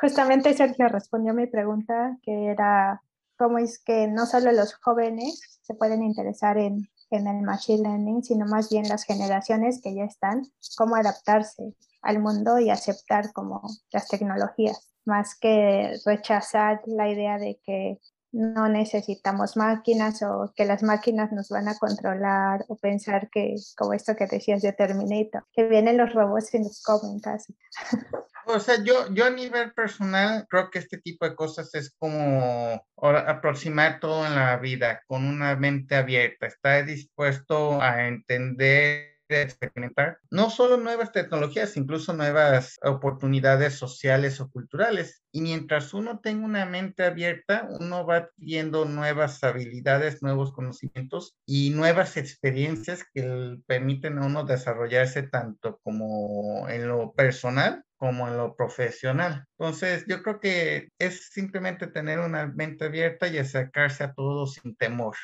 Justamente 0.00 0.54
Sergio 0.54 0.88
respondió 0.88 1.34
mi 1.34 1.46
pregunta, 1.46 2.16
que 2.22 2.46
era 2.46 3.02
cómo 3.36 3.58
es 3.58 3.82
que 3.82 4.06
no 4.06 4.26
solo 4.26 4.52
los 4.52 4.74
jóvenes 4.74 5.60
se 5.62 5.74
pueden 5.74 6.02
interesar 6.02 6.56
en 6.58 6.88
en 7.10 7.26
el 7.26 7.42
machine 7.42 7.82
learning, 7.82 8.22
sino 8.22 8.46
más 8.46 8.70
bien 8.70 8.88
las 8.88 9.04
generaciones 9.04 9.80
que 9.82 9.94
ya 9.94 10.04
están, 10.04 10.42
cómo 10.76 10.96
adaptarse 10.96 11.74
al 12.02 12.20
mundo 12.20 12.58
y 12.58 12.70
aceptar 12.70 13.32
como 13.32 13.62
las 13.90 14.08
tecnologías, 14.08 14.90
más 15.04 15.36
que 15.38 15.94
rechazar 16.04 16.80
la 16.86 17.08
idea 17.10 17.38
de 17.38 17.58
que 17.64 17.98
no 18.32 18.68
necesitamos 18.68 19.56
máquinas 19.56 20.22
o 20.22 20.52
que 20.54 20.64
las 20.64 20.82
máquinas 20.82 21.32
nos 21.32 21.48
van 21.48 21.68
a 21.68 21.78
controlar 21.78 22.64
o 22.68 22.76
pensar 22.76 23.28
que, 23.30 23.54
como 23.76 23.94
esto 23.94 24.16
que 24.16 24.26
decías 24.26 24.62
de 24.62 24.72
Terminator, 24.72 25.44
que 25.52 25.64
vienen 25.64 25.96
los 25.96 26.12
robots 26.12 26.54
y 26.54 26.60
nos 26.60 26.82
comen 26.82 27.20
casi. 27.20 27.54
O 28.50 28.60
sea, 28.60 28.82
yo, 28.82 29.12
yo 29.12 29.26
a 29.26 29.30
nivel 29.30 29.74
personal 29.74 30.46
creo 30.48 30.70
que 30.70 30.78
este 30.78 30.96
tipo 30.96 31.26
de 31.26 31.34
cosas 31.34 31.74
es 31.74 31.94
como 31.98 32.82
aproximar 32.96 34.00
todo 34.00 34.26
en 34.26 34.34
la 34.34 34.56
vida 34.56 35.02
con 35.06 35.26
una 35.26 35.54
mente 35.54 35.96
abierta, 35.96 36.46
estar 36.46 36.86
dispuesto 36.86 37.78
a 37.82 38.08
entender 38.08 39.17
experimentar 39.30 40.18
no 40.30 40.50
solo 40.50 40.76
nuevas 40.76 41.12
tecnologías, 41.12 41.76
incluso 41.76 42.12
nuevas 42.12 42.78
oportunidades 42.82 43.74
sociales 43.74 44.40
o 44.40 44.50
culturales. 44.50 45.22
Y 45.32 45.40
mientras 45.42 45.94
uno 45.94 46.20
tenga 46.20 46.44
una 46.44 46.66
mente 46.66 47.04
abierta, 47.04 47.68
uno 47.80 48.06
va 48.06 48.30
viendo 48.36 48.84
nuevas 48.84 49.42
habilidades, 49.44 50.22
nuevos 50.22 50.52
conocimientos 50.52 51.36
y 51.46 51.70
nuevas 51.70 52.16
experiencias 52.16 53.04
que 53.12 53.56
permiten 53.66 54.18
a 54.18 54.26
uno 54.26 54.44
desarrollarse 54.44 55.22
tanto 55.24 55.78
como 55.82 56.68
en 56.68 56.88
lo 56.88 57.12
personal 57.12 57.84
como 57.98 58.28
en 58.28 58.36
lo 58.36 58.54
profesional. 58.54 59.44
Entonces, 59.58 60.04
yo 60.06 60.22
creo 60.22 60.40
que 60.40 60.88
es 60.98 61.30
simplemente 61.32 61.88
tener 61.88 62.20
una 62.20 62.46
mente 62.46 62.84
abierta 62.86 63.26
y 63.26 63.38
acercarse 63.38 64.04
a 64.04 64.12
todo 64.12 64.46
sin 64.46 64.76
temor. 64.76 65.16